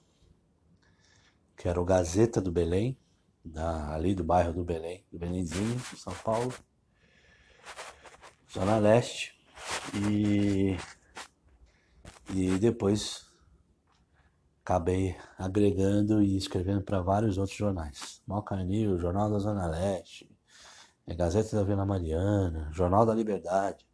[1.55, 2.97] que era o Gazeta do Belém,
[3.43, 6.53] da, ali do bairro do Belém, do Belenzinho, São Paulo.
[8.51, 9.33] Zona Leste.
[9.95, 10.77] E
[12.33, 13.25] E depois
[14.63, 18.21] acabei agregando e escrevendo para vários outros jornais.
[18.25, 20.29] Malcanil, Jornal da Zona Leste,
[21.05, 23.85] Gazeta da Vila Mariana, Jornal da Liberdade.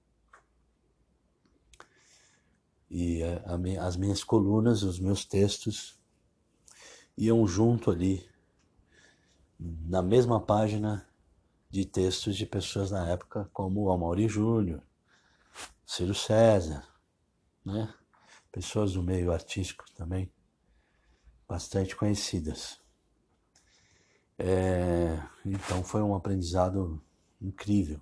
[2.89, 3.21] E
[3.79, 5.99] as minhas colunas, os meus textos
[7.17, 8.27] iam junto ali,
[9.59, 11.05] na mesma página
[11.69, 14.81] de textos de pessoas na época, como Amaury Júnior,
[15.85, 16.87] Ciro César,
[17.65, 17.93] né?
[18.51, 20.31] pessoas do meio artístico também,
[21.49, 22.79] bastante conhecidas.
[24.37, 27.01] É, então foi um aprendizado
[27.41, 27.99] incrível.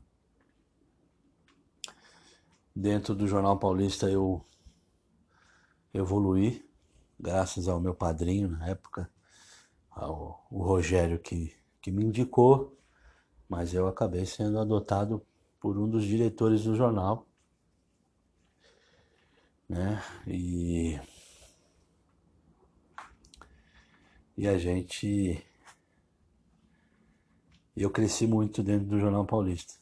[2.76, 4.46] Dentro do Jornal Paulista eu
[5.94, 6.70] evoluí,
[7.18, 9.10] graças ao meu padrinho na época,
[9.90, 12.78] ao o Rogério que, que me indicou,
[13.48, 15.26] mas eu acabei sendo adotado
[15.60, 17.26] por um dos diretores do jornal,
[19.68, 20.04] né?
[20.28, 21.00] E
[24.38, 25.44] e a gente
[27.76, 29.76] eu cresci muito dentro do Jornal Paulista,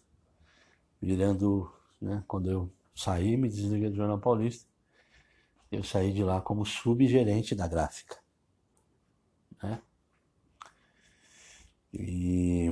[1.01, 4.68] virando, né, quando eu saí, me desliguei do Jornal Paulista,
[5.72, 8.18] eu saí de lá como subgerente da gráfica,
[9.62, 9.82] né?
[11.93, 12.70] E,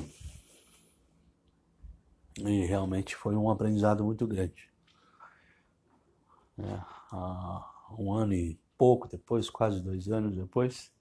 [2.38, 4.70] e realmente foi um aprendizado muito grande.
[6.58, 6.86] Né?
[7.98, 10.94] Um ano e pouco depois, quase dois anos depois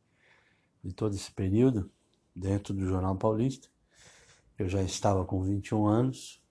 [0.83, 1.91] de todo esse período
[2.35, 3.69] dentro do Jornal Paulista,
[4.59, 6.43] eu já estava com 21 anos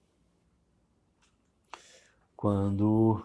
[2.36, 3.24] quando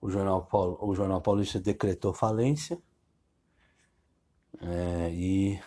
[0.00, 2.82] o Jornal, Paulo, o Jornal Paulista decretou falência
[4.60, 5.60] é, e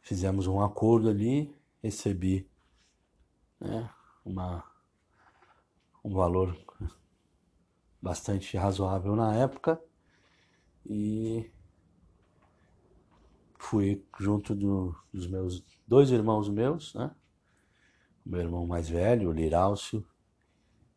[0.00, 2.48] fizemos um acordo ali, recebi
[3.60, 3.90] né,
[4.24, 4.64] uma,
[6.04, 6.56] um valor
[8.00, 9.80] bastante razoável na época
[10.84, 11.50] e
[13.58, 17.10] fui junto do, dos meus dois irmãos meus, né?
[18.24, 19.32] Meu irmão mais velho, o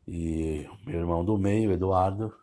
[0.08, 2.34] e meu irmão do meio, Eduardo.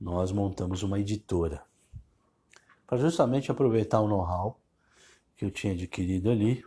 [0.00, 1.64] Nós montamos uma editora
[2.86, 4.60] para justamente aproveitar o know-how
[5.36, 6.64] que eu tinha adquirido ali.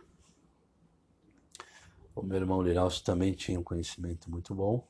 [2.14, 4.86] O meu irmão Liralcio também tinha um conhecimento muito bom,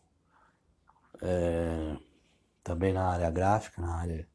[1.20, 1.97] é,
[2.64, 4.26] também na área gráfica, na área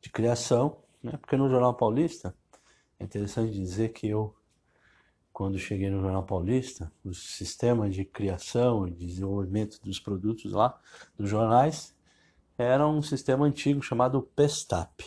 [0.00, 1.16] de criação, né?
[1.16, 2.34] porque no Jornal Paulista
[2.98, 4.34] é interessante dizer que eu,
[5.32, 10.78] quando cheguei no Jornal Paulista, o sistema de criação e desenvolvimento dos produtos lá,
[11.16, 11.96] dos jornais,
[12.58, 15.02] era um sistema antigo chamado Pestap,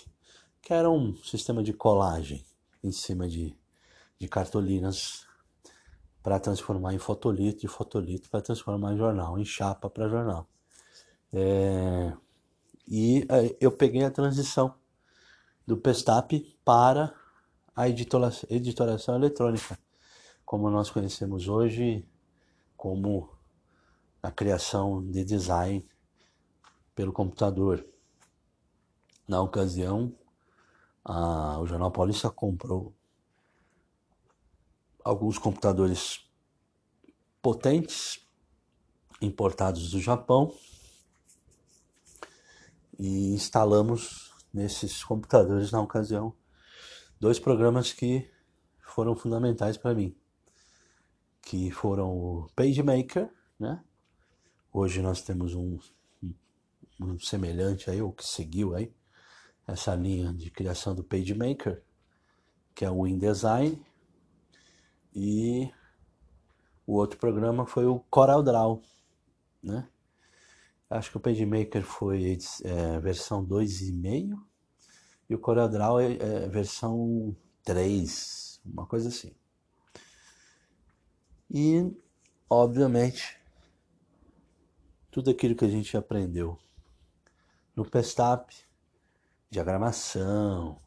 [0.62, 2.44] que era um sistema de colagem
[2.84, 3.56] em cima de,
[4.18, 5.28] de cartolinas
[6.24, 10.48] para transformar em fotolito, e fotolito para transformar em jornal, em chapa para jornal.
[11.32, 12.14] É,
[12.88, 14.74] e é, eu peguei a transição
[15.66, 17.14] do Pestap para
[17.76, 19.78] a editoração eletrônica,
[20.46, 22.08] como nós conhecemos hoje,
[22.78, 23.30] como
[24.22, 25.86] a criação de design
[26.94, 27.86] pelo computador.
[29.28, 30.14] Na ocasião,
[31.04, 32.94] a, o Jornal Paulista comprou
[35.04, 36.30] alguns computadores
[37.42, 38.26] potentes
[39.22, 40.54] importados do Japão
[42.98, 44.23] e instalamos
[44.54, 46.36] nesses computadores na ocasião
[47.20, 48.30] dois programas que
[48.82, 50.16] foram fundamentais para mim,
[51.42, 53.84] que foram o PageMaker, né?
[54.72, 55.80] Hoje nós temos um,
[57.00, 58.94] um, semelhante aí, ou que seguiu aí,
[59.66, 61.82] essa linha de criação do PageMaker,
[62.76, 63.82] que é o InDesign,
[65.16, 65.72] e
[66.86, 68.82] o outro programa foi o CorelDRAW,
[69.64, 69.88] né?
[70.94, 74.38] Acho que o PageMaker foi é, versão 2,5
[75.28, 79.36] e o CorelDRAW é, é versão 3, uma coisa assim.
[81.50, 81.92] E,
[82.48, 83.42] obviamente,
[85.10, 86.60] tudo aquilo que a gente aprendeu
[87.76, 88.54] no Pestap,
[89.50, 90.80] diagramação,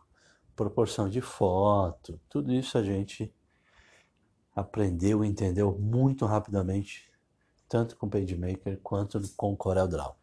[0.54, 3.34] proporção de foto, tudo isso a gente
[4.54, 7.10] aprendeu e entendeu muito rapidamente,
[7.68, 10.16] tanto com PageMaker quanto com CorelDRAW.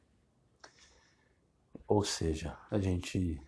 [1.87, 3.41] Ou seja, a gente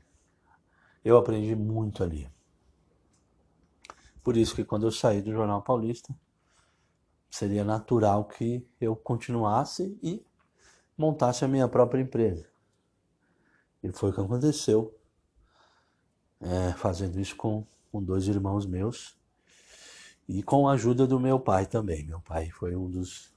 [1.04, 2.28] eu aprendi muito ali.
[4.24, 6.16] Por isso que quando eu saí do Jornal Paulista,
[7.30, 10.26] seria natural que eu continuasse e
[10.98, 12.50] montasse a minha própria empresa.
[13.84, 14.98] E foi o que aconteceu,
[16.42, 19.16] é, fazendo isso com, com dois irmãos meus
[20.28, 22.04] e com a ajuda do meu pai também.
[22.04, 23.35] Meu pai foi um dos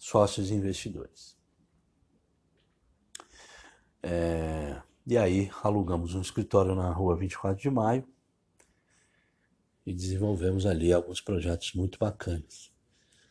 [0.00, 1.36] sócios investidores.
[4.02, 8.08] É, e aí alugamos um escritório na rua 24 de maio
[9.84, 12.72] e desenvolvemos ali alguns projetos muito bacanas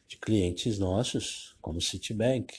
[0.08, 2.54] de clientes nossos, como Citibank,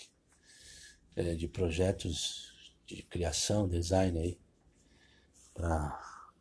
[1.15, 4.41] é, de projetos de criação, design aí
[5.55, 6.35] para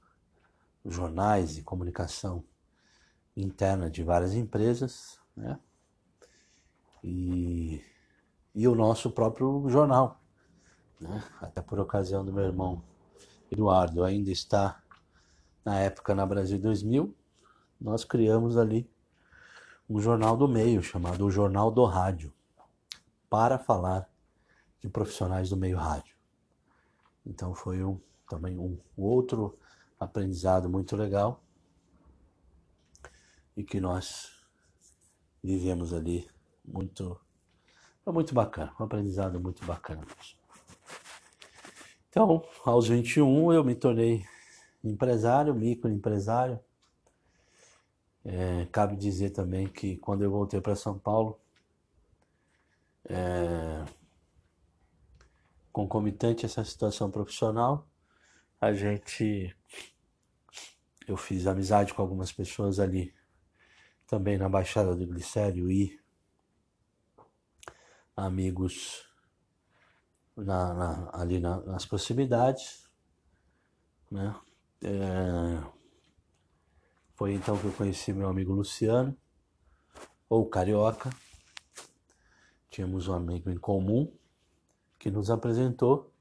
[0.84, 2.44] jornais e comunicação
[3.38, 5.60] interna de várias empresas, né?
[7.04, 7.82] E,
[8.54, 10.20] e o nosso próprio jornal,
[11.00, 11.24] né?
[11.42, 12.84] Até por ocasião do meu irmão
[13.52, 14.82] Eduardo ainda está
[15.64, 17.14] na época na Brasil 2000,
[17.80, 18.90] nós criamos ali
[19.90, 22.34] um jornal do meio chamado o Jornal do Rádio
[23.30, 24.10] para falar
[24.80, 26.16] de profissionais do meio rádio.
[27.26, 29.58] Então foi um, também um outro
[30.00, 31.42] aprendizado muito legal
[33.58, 34.32] e que nós
[35.44, 36.30] vivemos ali
[36.70, 37.20] muito
[38.04, 40.06] foi muito bacana, um aprendizado muito bacana.
[42.10, 44.26] Então, aos 21 eu me tornei
[44.84, 46.60] empresário, microempresário.
[48.26, 51.40] É, cabe dizer também que quando eu voltei para São Paulo,
[53.06, 53.86] é,
[55.72, 57.88] concomitante essa situação profissional,
[58.60, 59.56] a gente
[61.08, 63.14] eu fiz amizade com algumas pessoas ali
[64.06, 66.00] também na Baixada do Glicério e
[68.26, 69.06] amigos
[70.36, 72.90] na, na, ali na, nas proximidades,
[74.12, 74.36] né?
[74.82, 75.64] É,
[77.16, 79.16] foi então que eu conheci meu amigo Luciano,
[80.30, 81.10] ou Carioca.
[82.70, 84.14] Tínhamos um amigo em comum
[84.98, 86.14] que nos apresentou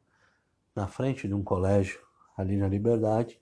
[0.74, 2.01] na frente de um colégio
[2.36, 3.40] ali na Liberdade,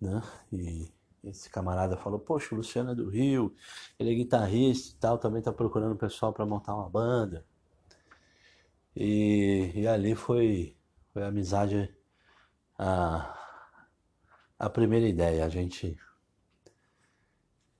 [0.00, 0.22] né?
[0.52, 0.95] E
[1.28, 3.54] esse camarada falou: Poxa, o Luciano é do Rio,
[3.98, 7.44] ele é guitarrista e tal, também está procurando pessoal para montar uma banda.
[8.94, 10.76] E, e ali foi,
[11.12, 11.94] foi a amizade,
[12.78, 13.38] a,
[14.58, 15.44] a primeira ideia.
[15.44, 15.98] A gente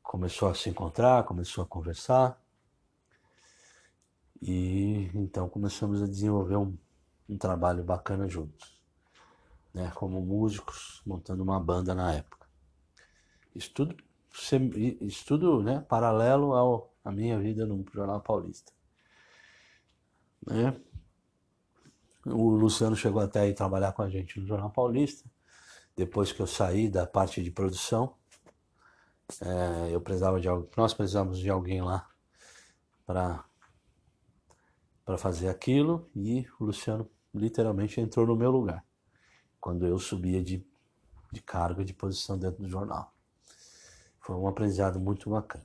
[0.02, 2.40] começou a se encontrar, começou a conversar.
[4.42, 6.76] E então começamos a desenvolver um,
[7.28, 8.78] um trabalho bacana juntos,
[9.72, 9.90] né?
[9.94, 12.45] Como músicos, montando uma banda na época.
[13.56, 13.96] Isso tudo,
[15.00, 18.72] isso tudo né, paralelo ao, à minha vida no Jornal Paulista.
[20.46, 20.78] Né?
[22.26, 25.28] O Luciano chegou até a ir trabalhar com a gente no Jornal Paulista.
[25.96, 28.14] Depois que eu saí da parte de produção,
[29.40, 32.08] é, eu precisava de nós precisamos de alguém lá
[33.04, 33.44] para
[35.04, 38.84] para fazer aquilo e o Luciano literalmente entrou no meu lugar
[39.60, 40.66] quando eu subia de,
[41.32, 43.15] de cargo de posição dentro do jornal.
[44.26, 45.64] Foi um aprendizado muito bacana.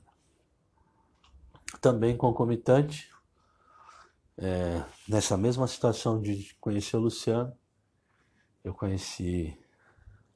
[1.80, 3.12] Também concomitante,
[4.38, 7.58] é, nessa mesma situação de conhecer o Luciano,
[8.62, 9.60] eu conheci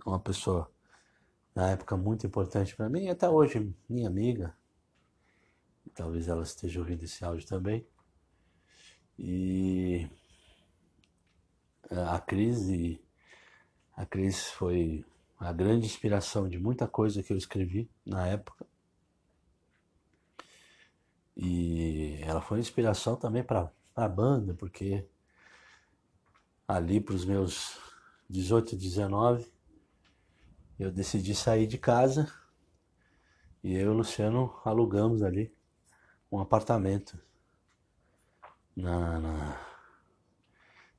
[0.04, 0.68] uma pessoa
[1.54, 4.58] na época muito importante para mim, e até hoje minha amiga,
[5.94, 7.86] talvez ela esteja ouvindo esse áudio também,
[9.16, 10.10] e
[11.88, 13.00] a crise,
[13.94, 15.06] a crise foi
[15.38, 18.66] a grande inspiração de muita coisa que eu escrevi na época.
[21.36, 25.06] E ela foi inspiração também para a banda, porque
[26.66, 27.78] ali para os meus
[28.28, 29.46] 18, 19,
[30.78, 32.32] eu decidi sair de casa
[33.62, 35.54] e eu e o Luciano alugamos ali
[36.30, 37.18] um apartamento
[38.74, 39.66] na, na,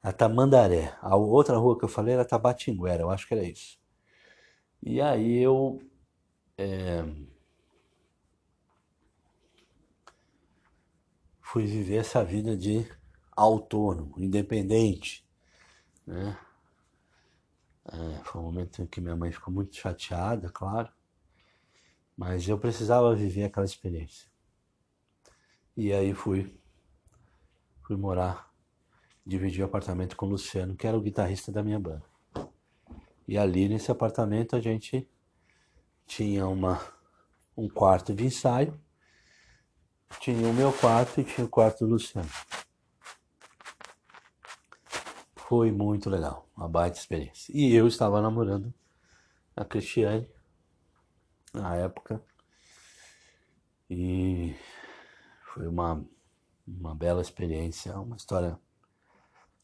[0.04, 0.96] na Tamandaré.
[1.02, 3.80] A outra rua que eu falei era Tabatinguera, eu acho que era isso.
[4.82, 5.82] E aí eu
[6.58, 7.04] é,
[11.42, 12.86] fui viver essa vida de
[13.36, 15.26] autônomo, independente,
[16.06, 16.38] né?
[17.86, 20.92] É, foi um momento em que minha mãe ficou muito chateada, claro,
[22.18, 24.30] mas eu precisava viver aquela experiência.
[25.76, 26.54] E aí fui
[27.84, 28.52] fui morar,
[29.26, 32.04] dividi o apartamento com o Luciano, que era o guitarrista da minha banda.
[33.28, 35.08] E ali nesse apartamento a gente
[36.06, 36.82] tinha uma,
[37.56, 38.80] um quarto de ensaio,
[40.20, 42.30] tinha o meu quarto e tinha o quarto do Luciano.
[45.36, 47.52] Foi muito legal, uma baita experiência.
[47.56, 48.74] E eu estava namorando
[49.56, 50.28] a Cristiane
[51.54, 52.22] na época.
[53.90, 54.56] E
[55.54, 56.06] foi uma
[56.68, 58.60] uma bela experiência, uma história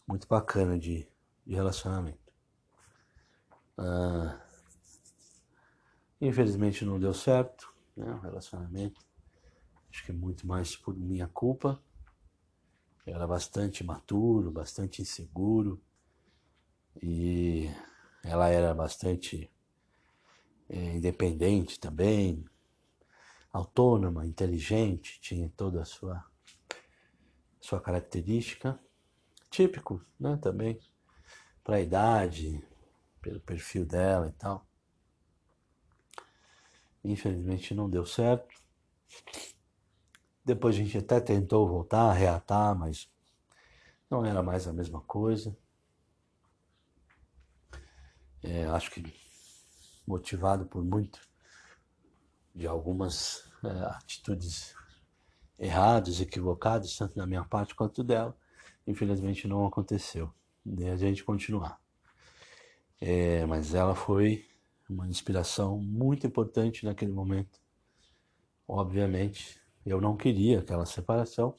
[0.08, 1.08] muito bacana de,
[1.46, 2.23] de relacionamento.
[3.78, 4.40] Ah,
[6.20, 9.02] infelizmente não deu certo, né, o relacionamento.
[9.92, 11.82] Acho que é muito mais por minha culpa.
[13.06, 15.82] Eu era bastante maturo, bastante inseguro.
[17.02, 17.70] e
[18.24, 19.52] ela era bastante
[20.70, 22.44] é, independente também,
[23.52, 26.26] autônoma, inteligente, tinha toda a sua
[27.60, 28.78] sua característica,
[29.50, 30.80] típico, né, também
[31.64, 32.62] para a idade,
[33.24, 34.68] pelo perfil dela e tal.
[37.04, 38.54] Infelizmente não deu certo.
[40.46, 43.10] Depois a gente até tentou voltar, reatar, mas
[44.10, 45.58] não era mais a mesma coisa.
[48.44, 49.02] É, acho que
[50.06, 51.22] motivado por muito
[52.54, 54.76] de algumas é, atitudes
[55.58, 58.38] erradas, equivocadas, tanto da minha parte quanto dela.
[58.86, 60.34] Infelizmente não aconteceu.
[60.66, 61.83] De a gente continuar.
[63.06, 64.48] É, mas ela foi
[64.90, 67.60] uma inspiração muito importante naquele momento.
[68.66, 71.54] Obviamente, eu não queria aquela separação,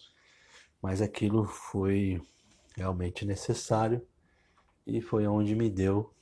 [0.81, 2.19] mas aquilo foi
[2.75, 4.01] realmente necessário
[4.87, 6.15] e foi onde me deu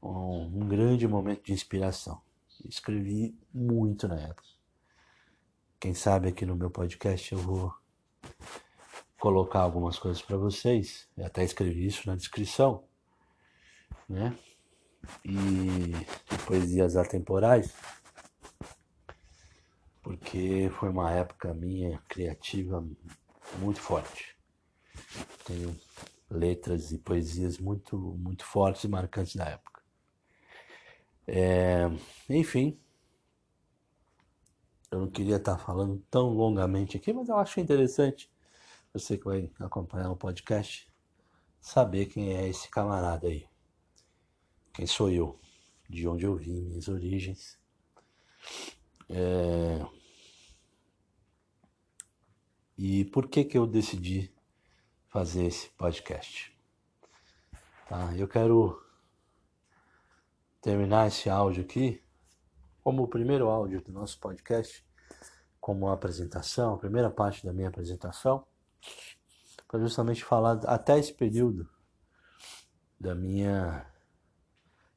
[0.00, 2.22] um, um grande momento de inspiração.
[2.64, 4.48] Escrevi muito na época.
[5.80, 7.74] Quem sabe aqui no meu podcast eu vou
[9.18, 11.08] colocar algumas coisas para vocês.
[11.16, 12.84] Eu até escrevi isso na descrição,
[14.08, 14.36] né?
[15.24, 15.92] E,
[16.46, 17.74] poesias atemporais,
[20.02, 22.86] porque foi uma época minha criativa
[23.58, 24.36] muito forte.
[25.44, 25.76] Tenho
[26.30, 29.82] letras e poesias muito, muito fortes e marcantes da época.
[31.26, 31.88] É,
[32.28, 32.78] enfim,
[34.90, 38.30] eu não queria estar falando tão longamente aqui, mas eu acho interessante
[38.92, 40.90] você que vai acompanhar o podcast
[41.60, 43.51] saber quem é esse camarada aí.
[44.72, 45.38] Quem sou eu,
[45.88, 47.58] de onde eu vim, minhas origens.
[49.08, 49.84] É...
[52.76, 54.34] E por que que eu decidi
[55.08, 56.56] fazer esse podcast?
[57.88, 58.82] Tá, eu quero
[60.60, 62.02] terminar esse áudio aqui
[62.82, 64.84] como o primeiro áudio do nosso podcast,
[65.60, 68.44] como a apresentação, a primeira parte da minha apresentação,
[69.68, 71.68] para justamente falar até esse período
[72.98, 73.86] da minha,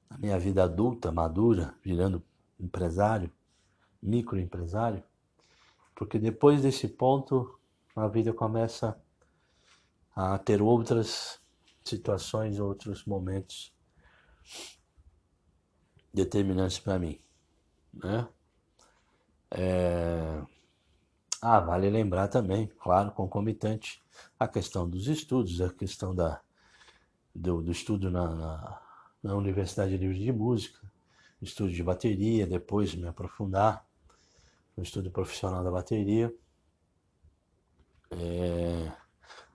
[0.10, 2.24] da minha vida adulta, madura, virando
[2.60, 3.32] empresário,
[4.02, 5.04] microempresário,
[5.96, 7.60] porque depois desse ponto
[7.96, 9.00] a vida começa
[10.16, 11.40] a ter outras
[11.84, 13.74] situações, outros momentos
[16.14, 17.20] determinantes para mim
[17.96, 18.28] né?
[19.52, 20.44] É...
[21.42, 24.04] Ah, vale lembrar também, claro, concomitante,
[24.40, 26.42] a questão dos estudos, a questão da,
[27.34, 28.82] do, do estudo na, na,
[29.26, 30.80] na, Universidade Livre de Música,
[31.42, 33.86] estudo de bateria, depois me aprofundar
[34.78, 36.34] no estudo profissional da bateria,
[38.12, 38.92] é,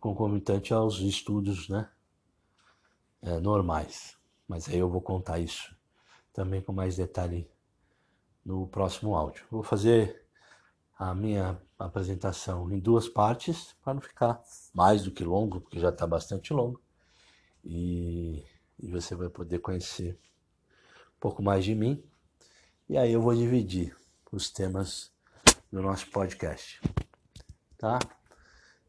[0.00, 1.88] concomitante aos estudos né,
[3.22, 4.16] é, normais.
[4.48, 5.76] Mas aí eu vou contar isso
[6.32, 7.48] também com mais detalhe
[8.44, 9.44] no próximo áudio.
[9.50, 10.26] Vou fazer
[10.98, 14.42] a minha apresentação em duas partes para não ficar
[14.74, 16.80] mais do que longo, porque já está bastante longo.
[17.64, 18.44] E,
[18.82, 20.18] e, você vai poder conhecer
[21.16, 22.02] um pouco mais de mim.
[22.88, 23.96] E aí eu vou dividir
[24.32, 25.12] os temas
[25.70, 26.80] do nosso podcast.
[27.78, 27.98] Tá?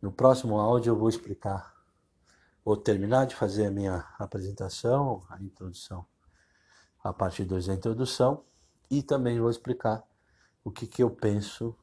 [0.01, 1.73] No próximo áudio eu vou explicar,
[2.65, 6.05] vou terminar de fazer a minha apresentação, a introdução,
[7.03, 8.43] a parte 2 da introdução
[8.89, 10.03] e também vou explicar
[10.63, 11.75] o que, que eu penso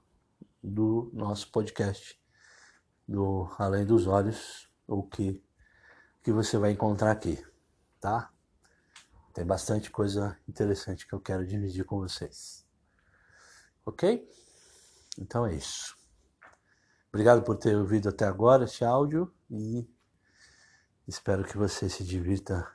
[0.63, 2.21] do nosso podcast,
[3.07, 5.43] do Além dos Olhos, o que,
[6.23, 7.43] que você vai encontrar aqui,
[8.01, 8.33] tá?
[9.33, 12.67] Tem bastante coisa interessante que eu quero dividir com vocês.
[13.85, 14.29] Ok?
[15.19, 15.97] Então é isso.
[17.09, 19.89] Obrigado por ter ouvido até agora esse áudio e
[21.07, 22.71] espero que você se divirta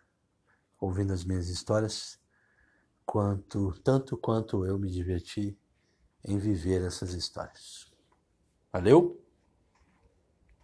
[0.80, 2.20] ouvindo as minhas histórias
[3.06, 5.58] quanto tanto quanto eu me diverti
[6.26, 7.92] em viver essas histórias.
[8.72, 9.23] Valeu?